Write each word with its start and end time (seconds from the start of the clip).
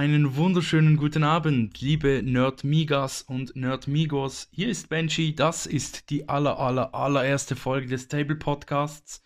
einen 0.00 0.34
wunderschönen 0.34 0.96
guten 0.96 1.22
Abend, 1.24 1.78
liebe 1.82 2.22
Nerdmigas 2.24 3.20
und 3.20 3.54
Nerdmigos. 3.54 4.48
Hier 4.50 4.70
ist 4.70 4.88
Benji, 4.88 5.34
das 5.34 5.66
ist 5.66 6.08
die 6.08 6.26
aller, 6.26 6.58
aller, 6.58 6.94
allererste 6.94 7.54
Folge 7.54 7.86
des 7.88 8.08
Table 8.08 8.36
Podcasts. 8.36 9.22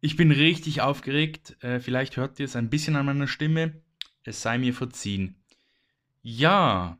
Ich 0.00 0.16
bin 0.16 0.30
richtig 0.30 0.80
aufgeregt, 0.80 1.62
äh, 1.62 1.80
vielleicht 1.80 2.16
hört 2.16 2.40
ihr 2.40 2.46
es 2.46 2.56
ein 2.56 2.70
bisschen 2.70 2.96
an 2.96 3.04
meiner 3.04 3.28
Stimme, 3.28 3.82
es 4.24 4.40
sei 4.40 4.56
mir 4.56 4.72
verziehen. 4.72 5.34
Ja, 6.22 6.96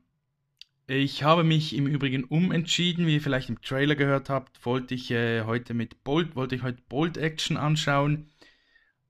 ich 0.87 1.23
habe 1.23 1.43
mich 1.43 1.75
im 1.75 1.87
Übrigen 1.87 2.25
umentschieden, 2.25 3.07
wie 3.07 3.15
ihr 3.15 3.23
vielleicht 3.23 3.49
im 3.49 3.63
Trailer 3.63 3.97
gehört 3.97 4.29
habt, 4.29 4.67
wollte 4.67 4.95
ich 4.95 5.11
äh, 5.11 5.45
heute 5.45 5.73
mit 5.73 6.05
Bolt, 6.05 6.37
wollte 6.37 6.55
ich 6.55 6.63
heute 6.63 6.83
Bolt 6.91 7.17
Action 7.17 7.57
anschauen, 7.57 8.31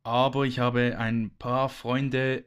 aber 0.04 0.44
ich 0.44 0.60
habe 0.60 0.96
ein 0.96 1.32
paar 1.38 1.68
Freunde 1.68 2.44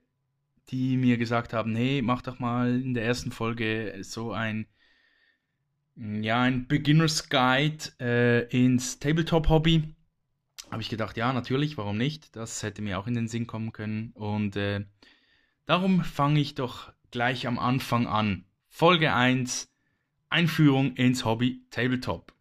die 0.70 0.98
mir 0.98 1.18
gesagt 1.18 1.54
haben, 1.54 1.76
hey, 1.76 2.02
mach 2.02 2.22
doch 2.22 2.40
mal 2.40 2.82
in 2.82 2.94
der 2.94 3.06
ersten 3.06 3.32
Folge 3.32 3.98
so 4.02 4.32
ein, 4.32 4.68
ja, 5.96 6.42
ein 6.42 6.68
Beginner's 6.68 7.30
Guide 7.30 7.86
äh, 8.00 8.48
ins 8.48 9.00
Tabletop-Hobby. 9.00 9.96
Habe 10.72 10.82
ich 10.82 10.90
gedacht, 10.90 11.18
ja, 11.18 11.34
natürlich, 11.34 11.78
warum 11.78 11.98
nicht? 11.98 12.36
Das 12.36 12.64
hätte 12.64 12.82
mir 12.82 12.98
auch 12.98 13.08
in 13.08 13.14
den 13.14 13.28
Sinn 13.28 13.46
kommen 13.46 13.74
können. 13.74 14.12
Und 14.14 14.56
äh, 14.56 14.86
darum 15.66 16.04
fange 16.04 16.40
ich 16.40 16.56
doch 16.56 16.92
gleich 17.12 17.46
am 17.46 17.60
Anfang 17.60 18.08
an. 18.08 18.46
Folge 18.70 19.14
1, 19.14 19.72
Einführung 20.30 20.96
ins 20.96 21.26
Hobby 21.26 21.64
Tabletop. 21.70 22.34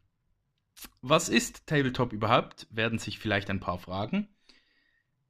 Was 1.02 1.28
ist 1.28 1.66
Tabletop 1.66 2.12
überhaupt? 2.14 2.66
Werden 2.70 2.98
sich 2.98 3.18
vielleicht 3.18 3.50
ein 3.50 3.60
paar 3.60 3.78
fragen. 3.78 4.28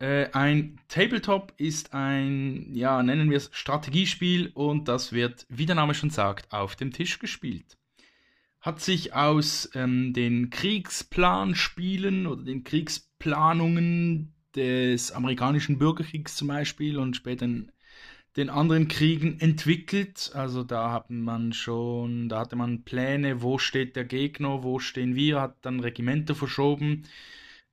Äh, 0.03 0.33
ein 0.33 0.81
Tabletop 0.89 1.55
ist 1.59 1.95
ein, 1.95 2.75
ja, 2.75 3.01
nennen 3.05 3.31
wir 3.31 3.37
es 3.37 3.51
Strategiespiel 3.53 4.51
und 4.53 4.89
das 4.89 5.13
wird, 5.13 5.47
wie 5.49 5.65
der 5.65 5.77
Name 5.77 5.95
schon 5.95 6.11
sagt, 6.11 6.53
auf 6.53 6.75
dem 6.75 6.93
Tisch 6.93 7.21
gespielt. 7.21 7.79
Hat 8.61 8.81
sich 8.81 9.15
aus 9.15 9.71
ähm, 9.75 10.13
den 10.13 10.51
Kriegsplanspielen 10.51 12.27
oder 12.27 12.43
den 12.43 12.65
Kriegsplanungen 12.65 14.35
des 14.57 15.13
amerikanischen 15.13 15.79
Bürgerkriegs 15.79 16.35
zum 16.35 16.49
Beispiel 16.49 16.99
und 16.99 17.15
später 17.15 17.45
in 17.45 17.71
den 18.37 18.51
anderen 18.51 18.89
Kriegen 18.89 19.39
entwickelt. 19.39 20.33
Also 20.35 20.65
da 20.65 20.91
hat 20.91 21.11
man 21.11 21.53
schon, 21.53 22.29
da 22.29 22.41
hatte 22.41 22.57
man 22.57 22.83
Pläne, 22.83 23.41
wo 23.41 23.59
steht 23.59 23.95
der 23.95 24.05
Gegner, 24.05 24.65
wo 24.65 24.81
stehen 24.81 25.15
wir, 25.15 25.41
hat 25.41 25.65
dann 25.65 25.79
Regimenter 25.79 26.35
verschoben. 26.35 27.05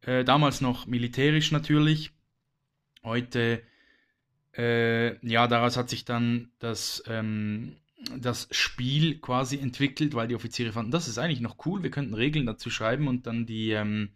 Äh, 0.01 0.23
damals 0.23 0.61
noch 0.61 0.85
militärisch 0.85 1.51
natürlich. 1.51 2.11
Heute, 3.03 3.63
äh, 4.57 5.25
ja, 5.25 5.47
daraus 5.47 5.77
hat 5.77 5.89
sich 5.89 6.05
dann 6.05 6.51
das, 6.59 7.03
ähm, 7.07 7.77
das 8.17 8.47
Spiel 8.51 9.19
quasi 9.19 9.57
entwickelt, 9.57 10.13
weil 10.13 10.27
die 10.27 10.35
Offiziere 10.35 10.71
fanden, 10.71 10.91
das 10.91 11.07
ist 11.07 11.17
eigentlich 11.17 11.41
noch 11.41 11.65
cool, 11.65 11.83
wir 11.83 11.91
könnten 11.91 12.13
Regeln 12.13 12.45
dazu 12.45 12.69
schreiben 12.69 13.07
und 13.07 13.27
dann 13.27 13.45
die, 13.45 13.71
ähm, 13.71 14.09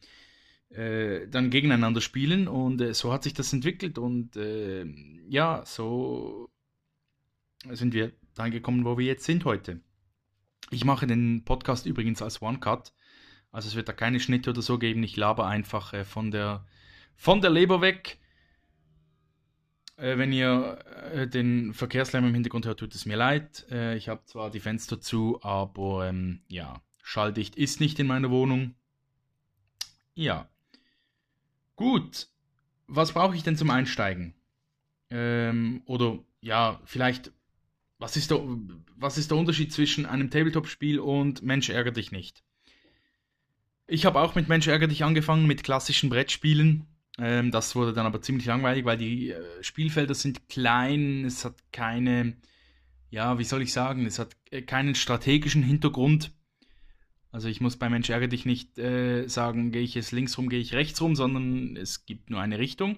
äh, 0.70 1.28
dann 1.28 1.50
gegeneinander 1.50 2.02
spielen 2.02 2.48
und 2.48 2.82
äh, 2.82 2.94
so 2.94 3.14
hat 3.14 3.24
sich 3.24 3.34
das 3.34 3.54
entwickelt 3.54 3.98
und 3.98 4.36
äh, 4.36 4.86
ja, 5.30 5.64
so 5.66 6.50
sind 7.70 7.94
wir 7.94 8.12
dann 8.34 8.52
gekommen, 8.52 8.86
wo 8.86 8.98
wir 8.98 9.06
jetzt 9.06 9.26
sind 9.26 9.46
heute. 9.46 9.82
Ich 10.72 10.86
mache 10.86 11.06
den 11.08 11.44
Podcast 11.46 11.86
übrigens 11.86 12.22
als 12.22 12.42
One-Cut, 12.42 12.94
also 13.52 13.68
es 13.68 13.76
wird 13.76 13.88
da 13.88 13.94
keine 13.94 14.20
Schnitte 14.20 14.50
oder 14.50 14.62
so 14.62 14.80
geben, 14.80 15.04
ich 15.04 15.16
laber 15.16 15.48
einfach 15.48 15.94
äh, 15.94 16.06
von 16.06 16.32
der 16.32 16.66
von 17.16 17.42
der 17.42 17.52
Leber 17.52 17.82
weg 17.82 18.18
äh, 19.98 20.18
wenn 20.18 20.34
ihr 20.34 20.80
äh, 21.14 21.28
den 21.28 21.74
Verkehrslärm 21.74 22.26
im 22.26 22.34
Hintergrund 22.34 22.66
hört, 22.66 22.80
tut 22.80 22.96
es 22.96 23.06
mir 23.06 23.18
leid. 23.18 23.66
Äh, 23.70 23.96
ich 23.96 24.10
habe 24.10 24.26
zwar 24.26 24.50
die 24.50 24.60
Fenster 24.60 25.00
zu, 25.00 25.40
aber 25.44 26.08
ähm, 26.08 26.42
ja, 26.48 26.82
schalldicht 27.02 27.56
ist 27.56 27.80
nicht 27.80 28.00
in 28.00 28.08
meiner 28.08 28.30
Wohnung. 28.30 28.76
Ja. 30.16 30.50
Gut. 31.76 32.28
Was 32.88 33.14
brauche 33.14 33.36
ich 33.36 33.44
denn 33.44 33.58
zum 33.58 33.70
Einsteigen? 33.70 34.34
Ähm, 35.10 35.82
oder 35.86 36.20
ja, 36.42 36.82
vielleicht, 36.86 37.32
was 37.98 38.18
ist, 38.18 38.32
der, 38.32 38.42
was 38.96 39.18
ist 39.18 39.32
der 39.32 39.38
Unterschied 39.38 39.72
zwischen 39.72 40.06
einem 40.06 40.30
Tabletop-Spiel 40.30 41.00
und 41.00 41.44
Mensch 41.44 41.70
ärger 41.70 41.92
dich 41.92 42.12
nicht? 42.12 42.44
Ich 43.88 44.06
habe 44.06 44.20
auch 44.20 44.36
mit 44.36 44.50
Mensch 44.50 44.68
ärger 44.68 44.88
dich 44.88 45.04
angefangen, 45.04 45.46
mit 45.46 45.64
klassischen 45.64 46.10
Brettspielen. 46.10 46.88
Ähm, 47.20 47.52
das 47.52 47.76
wurde 47.76 47.94
dann 47.94 48.06
aber 48.06 48.22
ziemlich 48.22 48.46
langweilig, 48.46 48.86
weil 48.86 48.98
die 48.98 49.32
äh, 49.32 49.64
Spielfelder 49.64 50.16
sind 50.16 50.50
klein, 50.50 51.26
es 51.26 51.46
hat 51.46 51.56
keine, 51.72 52.36
ja, 53.10 53.38
wie 53.38 53.44
soll 53.44 53.62
ich 53.62 53.72
sagen, 53.72 54.06
es 54.06 54.18
hat 54.20 54.36
äh, 54.52 54.62
keinen 54.62 54.96
strategischen 54.96 55.64
Hintergrund. 55.64 56.32
Also 57.32 57.48
ich 57.48 57.62
muss 57.62 57.78
bei 57.78 57.90
Mensch 57.90 58.10
ärgere 58.10 58.30
dich 58.30 58.46
nicht 58.46 58.78
äh, 58.78 59.28
sagen, 59.28 59.72
gehe 59.72 59.82
ich 59.82 59.96
jetzt 59.96 60.12
links 60.12 60.38
rum, 60.38 60.50
gehe 60.50 60.60
ich 60.60 60.74
rechts 60.74 61.02
rum, 61.02 61.16
sondern 61.16 61.76
es 61.78 62.06
gibt 62.06 62.30
nur 62.30 62.42
eine 62.42 62.60
Richtung 62.60 62.98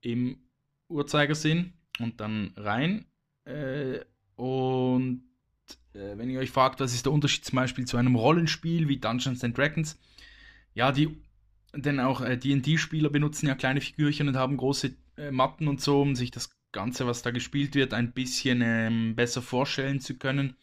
im 0.00 0.38
Uhrzeigersinn 0.88 1.72
und 1.98 2.20
dann 2.20 2.52
rein. 2.56 3.06
Äh, 3.44 4.00
und 4.36 5.24
äh, 5.94 6.16
wenn 6.16 6.30
ihr 6.30 6.40
euch 6.40 6.50
fragt, 6.50 6.80
was 6.80 6.94
ist 6.94 7.06
der 7.06 7.12
Unterschied 7.12 7.44
zum 7.44 7.56
Beispiel 7.56 7.84
zu 7.84 7.96
einem 7.96 8.16
Rollenspiel 8.16 8.88
wie 8.88 8.98
Dungeons 8.98 9.44
and 9.44 9.56
Dragons, 9.56 9.98
ja, 10.74 10.90
die 10.92 11.16
denn 11.74 12.00
auch 12.00 12.20
äh, 12.20 12.36
DD-Spieler 12.36 13.10
benutzen 13.10 13.46
ja 13.46 13.54
kleine 13.54 13.80
Figürchen 13.80 14.28
und 14.28 14.36
haben 14.36 14.56
große 14.56 14.94
äh, 15.16 15.30
Matten 15.30 15.68
und 15.68 15.80
so, 15.80 16.02
um 16.02 16.14
sich 16.14 16.30
das 16.30 16.50
Ganze, 16.72 17.06
was 17.06 17.22
da 17.22 17.30
gespielt 17.30 17.74
wird, 17.74 17.94
ein 17.94 18.12
bisschen 18.12 18.60
ähm, 18.62 19.14
besser 19.14 19.42
vorstellen 19.42 20.00
zu 20.00 20.16
können. 20.18 20.56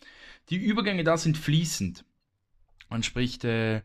Die 0.50 0.58
Übergänge 0.58 1.03
da 1.03 1.18
sind 1.18 1.38
fließend. 1.38 2.03
Man 2.90 3.03
spricht 3.03 3.44
äh, 3.46 3.81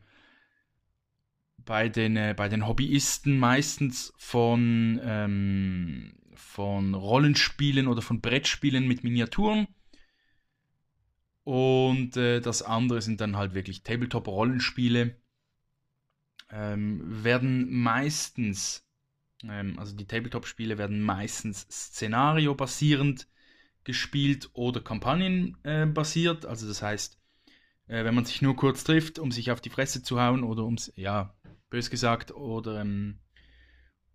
bei, 1.58 1.88
den, 1.88 2.16
äh, 2.16 2.34
bei 2.36 2.48
den 2.48 2.66
Hobbyisten 2.66 3.38
meistens 3.38 4.12
von, 4.16 5.00
ähm, 5.04 6.14
von 6.34 6.94
Rollenspielen 6.94 7.86
oder 7.86 8.02
von 8.02 8.20
Brettspielen 8.20 8.88
mit 8.88 9.04
Miniaturen. 9.04 9.68
Und 11.44 12.16
äh, 12.16 12.40
das 12.40 12.62
andere 12.62 13.02
sind 13.02 13.20
dann 13.20 13.36
halt 13.36 13.52
wirklich 13.52 13.82
Tabletop-Rollenspiele 13.82 15.16
ähm, 16.50 17.24
werden 17.24 17.70
meistens, 17.70 18.86
ähm, 19.42 19.78
also 19.78 19.96
die 19.96 20.06
Tabletop-Spiele 20.06 20.78
werden 20.78 21.00
meistens 21.00 21.66
szenario-basierend 21.70 23.28
gespielt 23.84 24.50
oder 24.54 24.80
kampagnenbasiert. 24.80 26.44
Äh, 26.44 26.48
also 26.48 26.66
das 26.66 26.82
heißt, 26.82 27.18
äh, 27.86 28.04
wenn 28.04 28.14
man 28.14 28.24
sich 28.24 28.42
nur 28.42 28.56
kurz 28.56 28.84
trifft, 28.84 29.18
um 29.18 29.30
sich 29.30 29.50
auf 29.50 29.60
die 29.60 29.70
Fresse 29.70 30.02
zu 30.02 30.20
hauen 30.20 30.42
oder 30.42 30.64
ums, 30.64 30.92
ja, 30.96 31.34
bös 31.70 31.90
gesagt, 31.90 32.32
oder 32.32 32.80
ähm, 32.80 33.18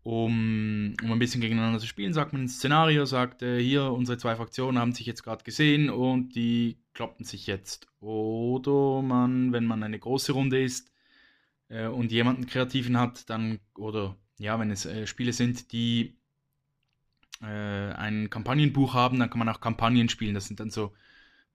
um, 0.03 0.95
um 1.03 1.11
ein 1.11 1.19
bisschen 1.19 1.41
gegeneinander 1.41 1.79
zu 1.79 1.87
spielen, 1.87 2.13
sagt 2.13 2.33
man 2.33 2.43
ein 2.43 2.47
Szenario, 2.47 3.05
sagt 3.05 3.41
äh, 3.41 3.61
hier, 3.61 3.91
unsere 3.91 4.17
zwei 4.17 4.35
Fraktionen 4.35 4.79
haben 4.79 4.93
sich 4.93 5.05
jetzt 5.05 5.23
gerade 5.23 5.43
gesehen 5.43 5.89
und 5.89 6.35
die 6.35 6.79
kloppen 6.93 7.25
sich 7.25 7.47
jetzt. 7.47 7.87
Oder 7.99 9.01
man, 9.01 9.51
wenn 9.51 9.65
man 9.65 9.83
eine 9.83 9.99
große 9.99 10.31
Runde 10.31 10.63
ist, 10.63 10.91
äh, 11.69 11.87
und 11.87 12.11
jemanden 12.11 12.47
Kreativen 12.47 12.97
hat, 12.97 13.29
dann, 13.29 13.59
oder 13.75 14.17
ja, 14.37 14.59
wenn 14.59 14.71
es 14.71 14.85
äh, 14.85 15.07
Spiele 15.07 15.33
sind, 15.33 15.71
die 15.71 16.17
äh, 17.41 17.45
ein 17.45 18.29
Kampagnenbuch 18.29 18.93
haben, 18.93 19.19
dann 19.19 19.29
kann 19.29 19.39
man 19.39 19.49
auch 19.49 19.61
Kampagnen 19.61 20.09
spielen. 20.09 20.33
Das 20.33 20.47
sind 20.47 20.59
dann 20.59 20.69
so, 20.69 20.93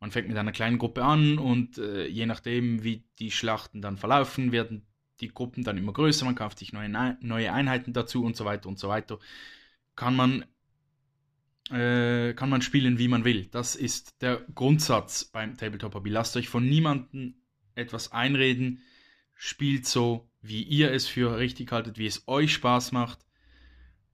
man 0.00 0.10
fängt 0.10 0.28
mit 0.28 0.36
einer 0.36 0.52
kleinen 0.52 0.78
Gruppe 0.78 1.04
an 1.04 1.38
und 1.38 1.78
äh, 1.78 2.06
je 2.06 2.26
nachdem, 2.26 2.82
wie 2.84 3.04
die 3.18 3.30
Schlachten 3.30 3.82
dann 3.82 3.96
verlaufen, 3.96 4.52
werden 4.52 4.86
die 5.20 5.28
Gruppen 5.28 5.64
dann 5.64 5.78
immer 5.78 5.92
größer, 5.92 6.24
man 6.24 6.34
kauft 6.34 6.58
sich 6.58 6.72
neue, 6.72 7.16
neue 7.20 7.52
Einheiten 7.52 7.92
dazu 7.92 8.24
und 8.24 8.36
so 8.36 8.44
weiter 8.44 8.68
und 8.68 8.78
so 8.78 8.88
weiter. 8.88 9.18
Kann 9.94 10.16
man 10.16 10.44
äh, 11.70 12.34
kann 12.34 12.50
man 12.50 12.60
spielen, 12.60 12.98
wie 12.98 13.08
man 13.08 13.24
will. 13.24 13.46
Das 13.46 13.74
ist 13.74 14.20
der 14.20 14.44
Grundsatz 14.54 15.24
beim 15.24 15.56
Tabletop 15.56 15.94
Hobby. 15.94 16.10
Lasst 16.10 16.36
euch 16.36 16.48
von 16.48 16.68
niemandem 16.68 17.36
etwas 17.74 18.12
einreden 18.12 18.82
spielt 19.34 19.86
so, 19.86 20.28
wie 20.42 20.62
ihr 20.62 20.92
es 20.92 21.06
für 21.06 21.38
richtig 21.38 21.72
haltet, 21.72 21.98
wie 21.98 22.06
es 22.06 22.24
euch 22.26 22.52
Spaß 22.52 22.92
macht. 22.92 23.20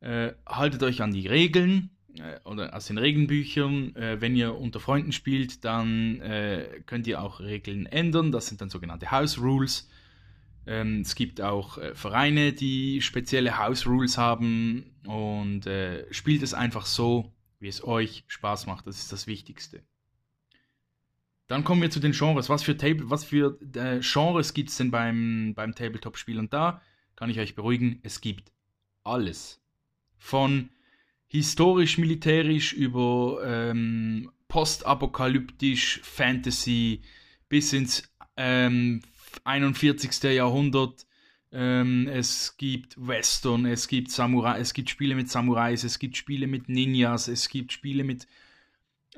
Äh, 0.01 0.33
haltet 0.47 0.83
euch 0.83 1.03
an 1.03 1.13
die 1.13 1.27
Regeln 1.27 1.91
äh, 2.19 2.39
oder 2.45 2.75
aus 2.75 2.87
den 2.87 2.99
Regelnbüchern. 2.99 3.95
Äh, 3.97 4.21
wenn 4.21 4.37
ihr 4.37 4.55
unter 4.55 4.81
Freunden 4.81 5.13
spielt, 5.13 5.65
dann 5.65 6.21
äh, 6.21 6.83
könnt 6.87 7.07
ihr 7.07 7.21
auch 7.21 7.41
Regeln 7.41 7.87
ändern. 7.87 8.33
Das 8.33 8.47
sind 8.47 8.61
dann 8.61 8.71
sogenannte 8.71 9.11
House 9.11 9.39
Rules. 9.39 9.89
Ähm, 10.67 11.01
es 11.01 11.15
gibt 11.15 11.41
auch 11.41 11.79
äh, 11.79 11.95
Vereine, 11.95 12.53
die 12.53 13.01
spezielle 13.03 13.59
House 13.59 13.87
Rules 13.87 14.19
haben 14.19 14.95
und 15.07 15.67
äh, 15.67 16.13
spielt 16.13 16.43
es 16.43 16.55
einfach 16.55 16.87
so, 16.87 17.33
wie 17.59 17.69
es 17.69 17.83
euch 17.85 18.25
Spaß 18.29 18.67
macht. 18.67 18.87
Das 18.87 18.99
ist 18.99 19.13
das 19.13 19.27
Wichtigste. 19.27 19.83
Dann 21.51 21.65
kommen 21.65 21.83
wir 21.83 21.91
zu 21.91 21.99
den 21.99 22.13
Genres. 22.13 22.49
Was 22.49 22.63
für, 22.63 22.77
Table, 22.77 23.11
was 23.11 23.25
für 23.25 23.59
äh, 23.75 23.99
Genres 24.01 24.55
gibt 24.55 24.71
es 24.71 24.77
denn 24.77 24.93
beim, 24.93 25.53
beim 25.57 25.75
Tabletop-Spiel? 25.75 26.39
Und 26.39 26.53
da 26.53 26.81
kann 27.17 27.29
ich 27.29 27.41
euch 27.41 27.57
beruhigen, 27.57 27.99
es 28.05 28.21
gibt 28.21 28.53
alles. 29.03 29.61
Von 30.17 30.69
historisch, 31.27 31.99
militärisch 31.99 32.73
über 32.73 33.41
ähm, 33.45 34.31
postapokalyptisch, 34.47 35.99
Fantasy 36.05 37.01
bis 37.49 37.73
ins 37.73 38.09
ähm, 38.37 39.03
41. 39.43 40.23
Jahrhundert. 40.33 41.05
Ähm, 41.51 42.07
es 42.07 42.57
gibt 42.59 42.95
Western, 42.97 43.67
es 43.67 43.89
gibt 43.89 44.13
Samurai, 44.13 44.61
es 44.61 44.73
gibt 44.73 44.89
Spiele 44.89 45.17
mit 45.17 45.29
Samurais, 45.29 45.83
es 45.83 45.99
gibt 45.99 46.17
Spiele 46.17 46.47
mit 46.47 46.69
Ninjas, 46.69 47.27
es 47.27 47.49
gibt 47.49 47.73
Spiele 47.73 48.05
mit 48.05 48.29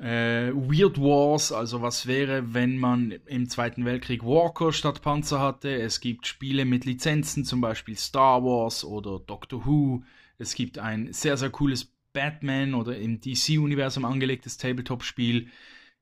äh, 0.03 0.51
Weird 0.53 0.99
Wars, 0.99 1.53
also 1.53 1.81
was 1.81 2.07
wäre, 2.07 2.53
wenn 2.53 2.77
man 2.77 3.11
im 3.25 3.47
Zweiten 3.47 3.85
Weltkrieg 3.85 4.21
Walker 4.23 4.73
statt 4.73 5.01
Panzer 5.01 5.39
hatte. 5.39 5.73
Es 5.73 6.01
gibt 6.01 6.27
Spiele 6.27 6.65
mit 6.65 6.83
Lizenzen, 6.83 7.45
zum 7.45 7.61
Beispiel 7.61 7.95
Star 7.95 8.43
Wars 8.43 8.83
oder 8.83 9.19
Doctor 9.19 9.65
Who. 9.65 10.03
Es 10.37 10.55
gibt 10.55 10.77
ein 10.77 11.13
sehr, 11.13 11.37
sehr 11.37 11.51
cooles 11.51 11.85
Batman 12.11 12.73
oder 12.73 12.97
im 12.97 13.21
DC-Universum 13.21 14.03
angelegtes 14.03 14.57
Tabletop-Spiel. 14.57 15.47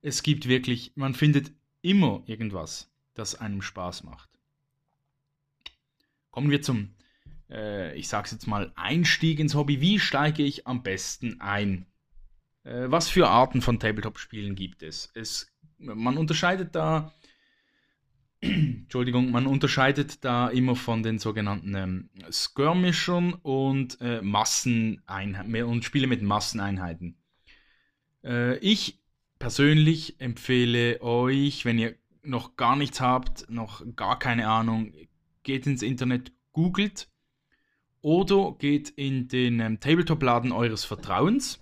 Es 0.01 0.23
gibt 0.23 0.47
wirklich, 0.47 0.93
man 0.95 1.13
findet 1.13 1.51
immer 1.83 2.23
irgendwas, 2.25 2.91
das 3.13 3.35
einem 3.35 3.61
Spaß 3.61 4.03
macht. 4.03 4.29
Kommen 6.31 6.49
wir 6.49 6.63
zum, 6.63 6.95
äh, 7.51 7.95
ich 7.95 8.07
sag's 8.07 8.31
jetzt 8.31 8.47
mal, 8.47 8.71
Einstieg 8.75 9.39
ins 9.39 9.53
Hobby. 9.53 9.79
Wie 9.79 9.99
steige 9.99 10.41
ich 10.41 10.65
am 10.65 10.81
besten 10.81 11.39
ein? 11.39 11.85
Äh, 12.63 12.91
was 12.91 13.09
für 13.09 13.27
Arten 13.27 13.61
von 13.61 13.79
Tabletop-Spielen 13.79 14.55
gibt 14.55 14.83
es? 14.83 15.11
es? 15.15 15.51
Man 15.77 16.17
unterscheidet 16.17 16.75
da, 16.75 17.13
Entschuldigung, 18.41 19.31
man 19.31 19.47
unterscheidet 19.47 20.23
da 20.23 20.49
immer 20.49 20.75
von 20.75 21.03
den 21.03 21.19
sogenannten 21.19 21.75
ähm, 21.75 22.09
Skirmishern 22.31 23.33
und 23.33 23.99
äh, 24.01 24.21
Masseneinheiten 24.21 25.63
und 25.63 25.83
Spiele 25.85 26.07
mit 26.07 26.21
Masseneinheiten. 26.21 27.17
Äh, 28.23 28.57
ich 28.57 28.99
persönlich 29.39 30.19
empfehle 30.19 31.01
euch, 31.01 31.65
wenn 31.65 31.79
ihr 31.79 31.95
noch 32.23 32.55
gar 32.55 32.75
nichts 32.75 33.01
habt, 33.01 33.49
noch 33.49 33.83
gar 33.95 34.19
keine 34.19 34.47
Ahnung, 34.47 34.93
geht 35.41 35.65
ins 35.65 35.81
Internet, 35.81 36.31
googelt 36.51 37.09
oder 38.01 38.55
geht 38.59 38.89
in 38.89 39.27
den 39.27 39.59
ähm, 39.59 39.79
Tabletop-Laden 39.79 40.51
eures 40.51 40.83
Vertrauens 40.83 41.60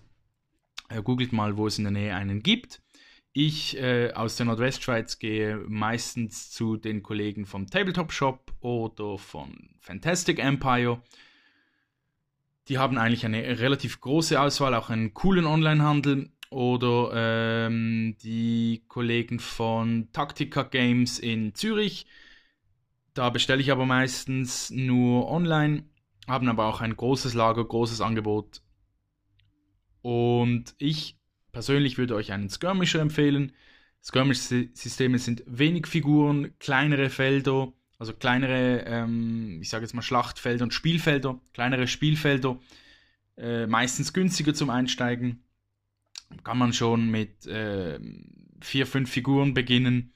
googelt 1.03 1.31
mal, 1.31 1.57
wo 1.57 1.67
es 1.67 1.77
in 1.77 1.85
der 1.85 1.91
Nähe 1.91 2.15
einen 2.15 2.41
gibt. 2.41 2.81
Ich 3.31 3.77
äh, 3.77 4.11
aus 4.13 4.35
der 4.35 4.47
Nordwestschweiz 4.47 5.19
gehe 5.19 5.57
meistens 5.67 6.49
zu 6.49 6.77
den 6.77 7.03
Kollegen 7.03 7.45
vom 7.45 7.67
Tabletop 7.67 8.11
Shop 8.11 8.51
oder 8.59 9.17
von 9.17 9.69
Fantastic 9.79 10.39
Empire. 10.39 11.01
Die 12.67 12.77
haben 12.77 12.97
eigentlich 12.97 13.25
eine 13.25 13.59
relativ 13.59 14.01
große 14.01 14.39
Auswahl, 14.39 14.73
auch 14.73 14.89
einen 14.89 15.13
coolen 15.13 15.45
Online-Handel. 15.45 16.31
Oder 16.51 17.11
ähm, 17.13 18.17
die 18.23 18.83
Kollegen 18.87 19.39
von 19.39 20.09
Taktika 20.11 20.63
Games 20.63 21.19
in 21.19 21.53
Zürich. 21.53 22.07
Da 23.13 23.29
bestelle 23.29 23.61
ich 23.61 23.71
aber 23.71 23.85
meistens 23.85 24.71
nur 24.71 25.29
online, 25.29 25.83
haben 26.27 26.47
aber 26.49 26.65
auch 26.65 26.81
ein 26.81 26.95
großes 26.95 27.35
Lager, 27.35 27.63
großes 27.63 28.01
Angebot 28.01 28.61
und 30.01 30.75
ich 30.77 31.17
persönlich 31.51 31.97
würde 31.97 32.15
euch 32.15 32.31
einen 32.31 32.49
Skirmisher 32.49 33.01
empfehlen. 33.01 33.53
Skirmish-Systeme 34.03 35.19
sind 35.19 35.43
wenig 35.45 35.87
Figuren, 35.87 36.57
kleinere 36.59 37.09
Felder, 37.09 37.73
also 37.97 38.13
kleinere, 38.13 38.85
ähm, 38.85 39.59
ich 39.61 39.69
sage 39.69 39.83
jetzt 39.83 39.93
mal 39.93 40.01
Schlachtfelder 40.01 40.63
und 40.63 40.73
Spielfelder, 40.73 41.39
kleinere 41.53 41.87
Spielfelder, 41.87 42.59
äh, 43.37 43.67
meistens 43.67 44.13
günstiger 44.13 44.53
zum 44.53 44.69
Einsteigen. 44.69 45.43
Kann 46.43 46.57
man 46.57 46.71
schon 46.73 47.09
mit 47.09 47.45
äh, 47.47 47.99
vier, 48.61 48.85
fünf 48.85 49.09
Figuren 49.09 49.53
beginnen. 49.53 50.13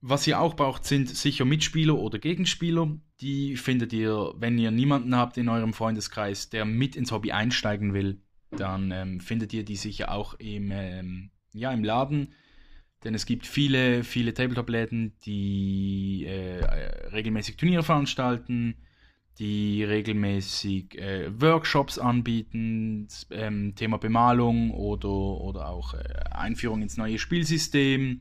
Was 0.00 0.26
ihr 0.26 0.40
auch 0.40 0.54
braucht, 0.54 0.86
sind 0.86 1.08
sicher 1.10 1.44
Mitspieler 1.44 1.96
oder 1.96 2.18
Gegenspieler. 2.18 2.98
Die 3.20 3.56
findet 3.56 3.92
ihr, 3.92 4.32
wenn 4.38 4.58
ihr 4.58 4.70
niemanden 4.70 5.14
habt 5.14 5.36
in 5.36 5.50
eurem 5.50 5.74
Freundeskreis, 5.74 6.48
der 6.48 6.64
mit 6.64 6.96
ins 6.96 7.12
Hobby 7.12 7.32
einsteigen 7.32 7.92
will 7.92 8.22
dann 8.50 8.90
ähm, 8.90 9.20
findet 9.20 9.52
ihr 9.52 9.64
die 9.64 9.76
sicher 9.76 10.10
auch 10.12 10.34
im, 10.34 10.70
ähm, 10.72 11.30
ja, 11.52 11.72
im 11.72 11.84
Laden. 11.84 12.34
Denn 13.04 13.14
es 13.14 13.24
gibt 13.24 13.46
viele, 13.46 14.04
viele 14.04 14.34
Tabletop-Läden, 14.34 15.16
die 15.24 16.26
äh, 16.26 16.64
regelmäßig 17.12 17.56
Turniere 17.56 17.82
veranstalten, 17.82 18.76
die 19.38 19.82
regelmäßig 19.84 20.98
äh, 20.98 21.40
Workshops 21.40 21.98
anbieten, 21.98 23.08
ähm, 23.30 23.74
Thema 23.74 23.96
Bemalung 23.96 24.70
oder, 24.72 25.08
oder 25.08 25.68
auch 25.68 25.94
äh, 25.94 25.98
Einführung 26.30 26.82
ins 26.82 26.98
neue 26.98 27.18
Spielsystem 27.18 28.20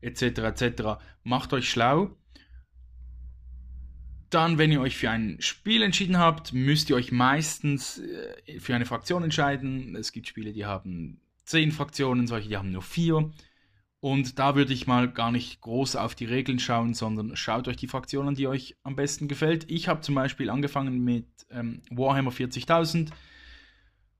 etc. 0.00 0.22
etc. 0.22 0.82
Macht 1.22 1.52
euch 1.52 1.68
schlau 1.68 2.16
dann, 4.30 4.58
wenn 4.58 4.72
ihr 4.72 4.80
euch 4.80 4.96
für 4.96 5.10
ein 5.10 5.36
Spiel 5.40 5.82
entschieden 5.82 6.18
habt, 6.18 6.52
müsst 6.52 6.90
ihr 6.90 6.96
euch 6.96 7.12
meistens 7.12 7.98
äh, 7.98 8.60
für 8.60 8.74
eine 8.74 8.86
Fraktion 8.86 9.24
entscheiden. 9.24 9.96
Es 9.96 10.12
gibt 10.12 10.28
Spiele, 10.28 10.52
die 10.52 10.66
haben 10.66 11.20
zehn 11.44 11.72
Fraktionen, 11.72 12.26
solche, 12.26 12.48
die 12.48 12.56
haben 12.56 12.72
nur 12.72 12.82
vier. 12.82 13.30
Und 14.00 14.38
da 14.38 14.54
würde 14.54 14.72
ich 14.72 14.86
mal 14.86 15.10
gar 15.10 15.32
nicht 15.32 15.60
groß 15.60 15.96
auf 15.96 16.14
die 16.14 16.26
Regeln 16.26 16.60
schauen, 16.60 16.94
sondern 16.94 17.34
schaut 17.36 17.66
euch 17.66 17.76
die 17.76 17.88
Fraktion 17.88 18.28
an, 18.28 18.34
die 18.34 18.46
euch 18.46 18.76
am 18.84 18.94
besten 18.94 19.26
gefällt. 19.26 19.68
Ich 19.70 19.88
habe 19.88 20.02
zum 20.02 20.14
Beispiel 20.14 20.50
angefangen 20.50 21.02
mit 21.02 21.26
ähm, 21.50 21.82
Warhammer 21.90 22.30
40.000, 22.30 23.10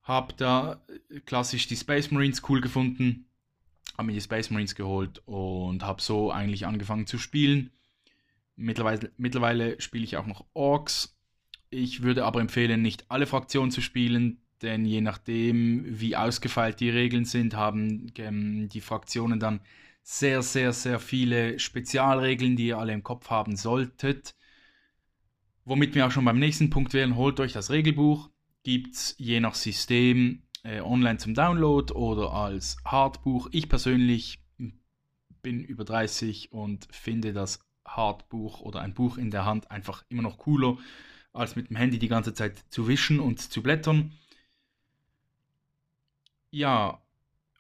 habe 0.03 0.35
da 0.37 0.83
äh, 1.11 1.21
klassisch 1.21 1.69
die 1.69 1.77
Space 1.77 2.11
Marines 2.11 2.43
cool 2.49 2.61
gefunden, 2.61 3.27
habe 3.97 4.07
mir 4.07 4.15
die 4.15 4.21
Space 4.21 4.51
Marines 4.51 4.75
geholt 4.75 5.23
und 5.27 5.85
habe 5.85 6.03
so 6.03 6.33
eigentlich 6.33 6.67
angefangen 6.67 7.07
zu 7.07 7.19
spielen. 7.19 7.71
Mittlerweile, 8.61 9.13
mittlerweile 9.17 9.81
spiele 9.81 10.03
ich 10.03 10.17
auch 10.17 10.27
noch 10.27 10.45
Orks. 10.53 11.17
Ich 11.71 12.03
würde 12.03 12.25
aber 12.25 12.41
empfehlen, 12.41 12.83
nicht 12.83 13.09
alle 13.09 13.27
Fraktionen 13.27 13.71
zu 13.71 13.81
spielen, 13.81 14.43
denn 14.63 14.85
je 14.85 15.01
nachdem, 15.01 15.85
wie 15.87 16.17
ausgefeilt 16.17 16.81
die 16.81 16.91
Regeln 16.91 17.25
sind, 17.25 17.55
haben 17.55 18.13
ähm, 18.19 18.69
die 18.69 18.81
Fraktionen 18.81 19.39
dann 19.39 19.61
sehr, 20.03 20.43
sehr, 20.43 20.73
sehr 20.73 20.99
viele 20.99 21.61
Spezialregeln, 21.61 22.57
die 22.57 22.67
ihr 22.69 22.79
alle 22.79 22.95
im 22.95 23.05
Kopf 23.05 23.31
haben 23.31 23.55
solltet. 23.55 24.35
Womit 25.65 25.95
wir 25.95 26.07
auch 26.07 26.11
schon 26.11 26.25
beim 26.25 26.41
nächsten 26.41 26.71
Punkt 26.71 26.95
wären, 26.95 27.15
holt 27.15 27.39
euch 27.39 27.53
das 27.53 27.71
Regelbuch. 27.71 28.29
Gibt 28.65 28.97
es 28.97 29.15
je 29.19 29.39
nach 29.39 29.55
System 29.55 30.43
äh, 30.65 30.81
online 30.81 31.19
zum 31.19 31.35
Download 31.35 31.93
oder 31.93 32.33
als 32.33 32.77
Hardbuch. 32.85 33.49
Ich 33.53 33.69
persönlich 33.69 34.41
bin 35.43 35.63
über 35.63 35.85
30 35.85 36.51
und 36.51 36.89
finde 36.91 37.33
das 37.33 37.61
Hardbuch 37.89 38.61
oder 38.61 38.81
ein 38.81 38.95
Buch 38.95 39.19
in 39.19 39.31
der 39.31 39.45
Hand 39.45 39.71
einfach 39.71 40.05
immer 40.09 40.23
noch 40.23 40.39
cooler, 40.39 40.79
als 41.33 41.57
mit 41.57 41.71
dem 41.71 41.77
Handy 41.77 41.99
die 41.99 42.09
ganze 42.09 42.35
Zeit 42.35 42.65
zu 42.71 42.89
wischen 42.89 43.21
und 43.21 43.41
zu 43.41 43.63
blättern. 43.63 44.13
Ja, 46.51 47.01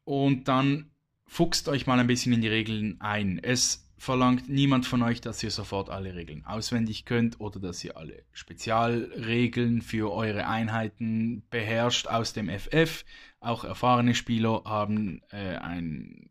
und 0.04 0.48
dann 0.48 0.90
fuchst 1.26 1.68
euch 1.68 1.86
mal 1.86 1.98
ein 1.98 2.06
bisschen 2.06 2.32
in 2.32 2.40
die 2.40 2.48
Regeln 2.48 3.00
ein. 3.00 3.38
Es 3.38 3.88
verlangt 3.98 4.48
niemand 4.48 4.86
von 4.86 5.02
euch, 5.02 5.20
dass 5.20 5.42
ihr 5.42 5.50
sofort 5.50 5.90
alle 5.90 6.14
Regeln 6.14 6.44
auswendig 6.46 7.04
könnt 7.04 7.40
oder 7.40 7.60
dass 7.60 7.84
ihr 7.84 7.96
alle 7.96 8.22
Spezialregeln 8.32 9.82
für 9.82 10.12
eure 10.12 10.46
Einheiten 10.46 11.42
beherrscht 11.50 12.06
aus 12.06 12.32
dem 12.32 12.48
FF. 12.48 13.04
Auch 13.40 13.64
erfahrene 13.64 14.14
Spieler 14.14 14.62
haben 14.64 15.20
äh, 15.30 15.56
ein 15.56 16.30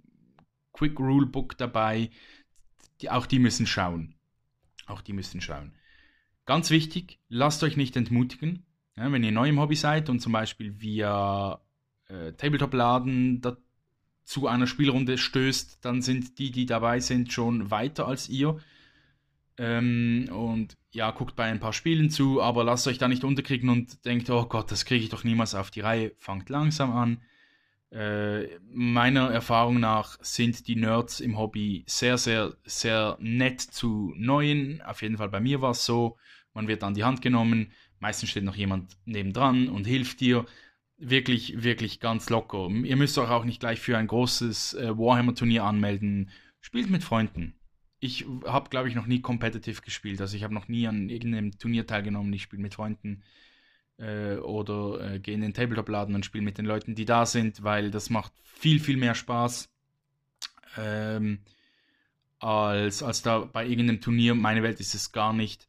Quick 0.71 0.99
Rule 0.99 1.25
Book 1.25 1.57
dabei, 1.57 2.09
die, 3.01 3.09
auch 3.09 3.25
die 3.25 3.39
müssen 3.39 3.67
schauen. 3.67 4.15
Auch 4.85 5.01
die 5.01 5.13
müssen 5.13 5.41
schauen. 5.41 5.73
Ganz 6.45 6.69
wichtig, 6.69 7.19
lasst 7.29 7.63
euch 7.63 7.77
nicht 7.77 7.95
entmutigen. 7.97 8.65
Ja, 8.95 9.11
wenn 9.11 9.23
ihr 9.23 9.31
neu 9.31 9.49
im 9.49 9.59
Hobby 9.59 9.75
seid 9.75 10.09
und 10.09 10.21
zum 10.21 10.31
Beispiel 10.31 10.81
via 10.81 11.61
äh, 12.07 12.33
Tabletop-Laden 12.33 13.41
zu 14.23 14.47
einer 14.47 14.67
Spielrunde 14.67 15.17
stößt, 15.17 15.85
dann 15.85 16.01
sind 16.01 16.39
die, 16.39 16.51
die 16.51 16.65
dabei 16.65 16.99
sind, 16.99 17.31
schon 17.31 17.69
weiter 17.69 18.07
als 18.07 18.27
ihr. 18.29 18.57
Ähm, 19.57 20.29
und 20.31 20.77
ja, 20.91 21.11
guckt 21.11 21.35
bei 21.35 21.45
ein 21.45 21.59
paar 21.59 21.73
Spielen 21.73 22.09
zu, 22.09 22.41
aber 22.41 22.63
lasst 22.63 22.87
euch 22.87 22.97
da 22.97 23.07
nicht 23.07 23.23
unterkriegen 23.23 23.69
und 23.69 24.05
denkt, 24.05 24.29
oh 24.29 24.45
Gott, 24.45 24.71
das 24.71 24.85
kriege 24.85 25.03
ich 25.03 25.09
doch 25.09 25.23
niemals 25.23 25.55
auf 25.55 25.71
die 25.71 25.81
Reihe. 25.81 26.13
Fangt 26.17 26.49
langsam 26.49 26.91
an. 26.91 27.21
Äh, 27.89 28.59
meiner 28.69 29.31
Erfahrung 29.31 29.79
nach 29.79 30.17
sind 30.21 30.67
die 30.67 30.75
Nerds 30.75 31.21
im 31.21 31.37
Hobby 31.37 31.85
sehr, 31.87 32.17
sehr, 32.17 32.55
sehr 32.65 33.17
nett 33.19 33.61
zu 33.61 34.13
Neuen. 34.17 34.81
Auf 34.81 35.01
jeden 35.01 35.17
Fall 35.17 35.29
bei 35.29 35.39
mir 35.39 35.61
war 35.61 35.71
es 35.71 35.85
so. 35.85 36.17
Man 36.53 36.67
wird 36.67 36.83
an 36.83 36.95
die 36.95 37.03
Hand 37.03 37.21
genommen. 37.21 37.71
Meistens 37.99 38.29
steht 38.29 38.43
noch 38.43 38.55
jemand 38.55 38.97
nebendran 39.05 39.69
und 39.69 39.87
hilft 39.87 40.19
dir. 40.19 40.45
Wirklich, 40.97 41.63
wirklich 41.63 41.99
ganz 41.99 42.29
locker. 42.29 42.69
Ihr 42.69 42.95
müsst 42.95 43.17
euch 43.19 43.29
auch 43.29 43.45
nicht 43.45 43.59
gleich 43.59 43.79
für 43.79 43.97
ein 43.97 44.07
großes 44.07 44.73
äh, 44.73 44.97
Warhammer-Turnier 44.97 45.63
anmelden. 45.63 46.31
Spielt 46.59 46.89
mit 46.89 47.03
Freunden. 47.03 47.53
Ich 47.99 48.25
habe, 48.45 48.69
glaube 48.69 48.89
ich, 48.89 48.95
noch 48.95 49.05
nie 49.05 49.21
competitive 49.21 49.81
gespielt. 49.81 50.19
Also 50.21 50.35
ich 50.35 50.43
habe 50.43 50.53
noch 50.53 50.67
nie 50.67 50.87
an 50.87 51.09
irgendeinem 51.09 51.57
Turnier 51.57 51.85
teilgenommen. 51.85 52.33
Ich 52.33 52.41
spiele 52.43 52.61
mit 52.61 52.73
Freunden. 52.73 53.23
Äh, 53.97 54.35
oder 54.35 55.13
äh, 55.13 55.19
gehe 55.19 55.35
in 55.35 55.41
den 55.41 55.53
Tabletop-Laden 55.53 56.15
und 56.15 56.25
spiele 56.25 56.43
mit 56.43 56.57
den 56.57 56.65
Leuten, 56.65 56.95
die 56.95 57.05
da 57.05 57.25
sind, 57.25 57.63
weil 57.63 57.91
das 57.91 58.09
macht 58.09 58.33
viel, 58.43 58.79
viel 58.79 58.97
mehr 58.97 59.15
Spaß. 59.15 59.69
Ähm, 60.77 61.39
als, 62.39 63.01
als 63.03 63.21
da 63.21 63.39
bei 63.39 63.65
irgendeinem 63.65 64.01
Turnier. 64.01 64.35
Meine 64.35 64.63
Welt 64.63 64.79
ist 64.79 64.95
es 64.95 65.11
gar 65.11 65.33
nicht, 65.33 65.67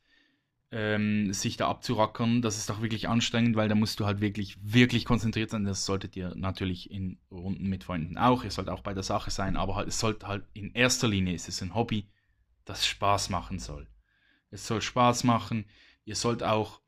ähm, 0.70 1.32
sich 1.32 1.56
da 1.56 1.68
abzurackern. 1.68 2.42
Das 2.42 2.58
ist 2.58 2.68
doch 2.68 2.82
wirklich 2.82 3.08
anstrengend, 3.08 3.56
weil 3.56 3.68
da 3.68 3.74
musst 3.74 4.00
du 4.00 4.06
halt 4.06 4.20
wirklich, 4.20 4.58
wirklich 4.60 5.04
konzentriert 5.04 5.50
sein. 5.50 5.64
Das 5.64 5.86
solltet 5.86 6.16
ihr 6.16 6.34
natürlich 6.34 6.90
in 6.90 7.18
Runden 7.30 7.68
mit 7.68 7.84
Freunden 7.84 8.18
auch. 8.18 8.44
Ihr 8.44 8.50
sollt 8.50 8.68
auch 8.68 8.82
bei 8.82 8.94
der 8.94 9.02
Sache 9.02 9.30
sein, 9.30 9.56
aber 9.56 9.76
halt, 9.76 9.88
es 9.88 9.98
sollte 9.98 10.26
halt 10.26 10.44
in 10.52 10.72
erster 10.72 11.08
Linie 11.08 11.34
ist 11.34 11.48
es 11.48 11.62
ein 11.62 11.74
Hobby, 11.74 12.06
das 12.64 12.86
Spaß 12.86 13.30
machen 13.30 13.58
soll. 13.58 13.86
Es 14.50 14.66
soll 14.66 14.82
Spaß 14.82 15.24
machen. 15.24 15.64
Ihr 16.04 16.16
sollt 16.16 16.42
auch, 16.42 16.80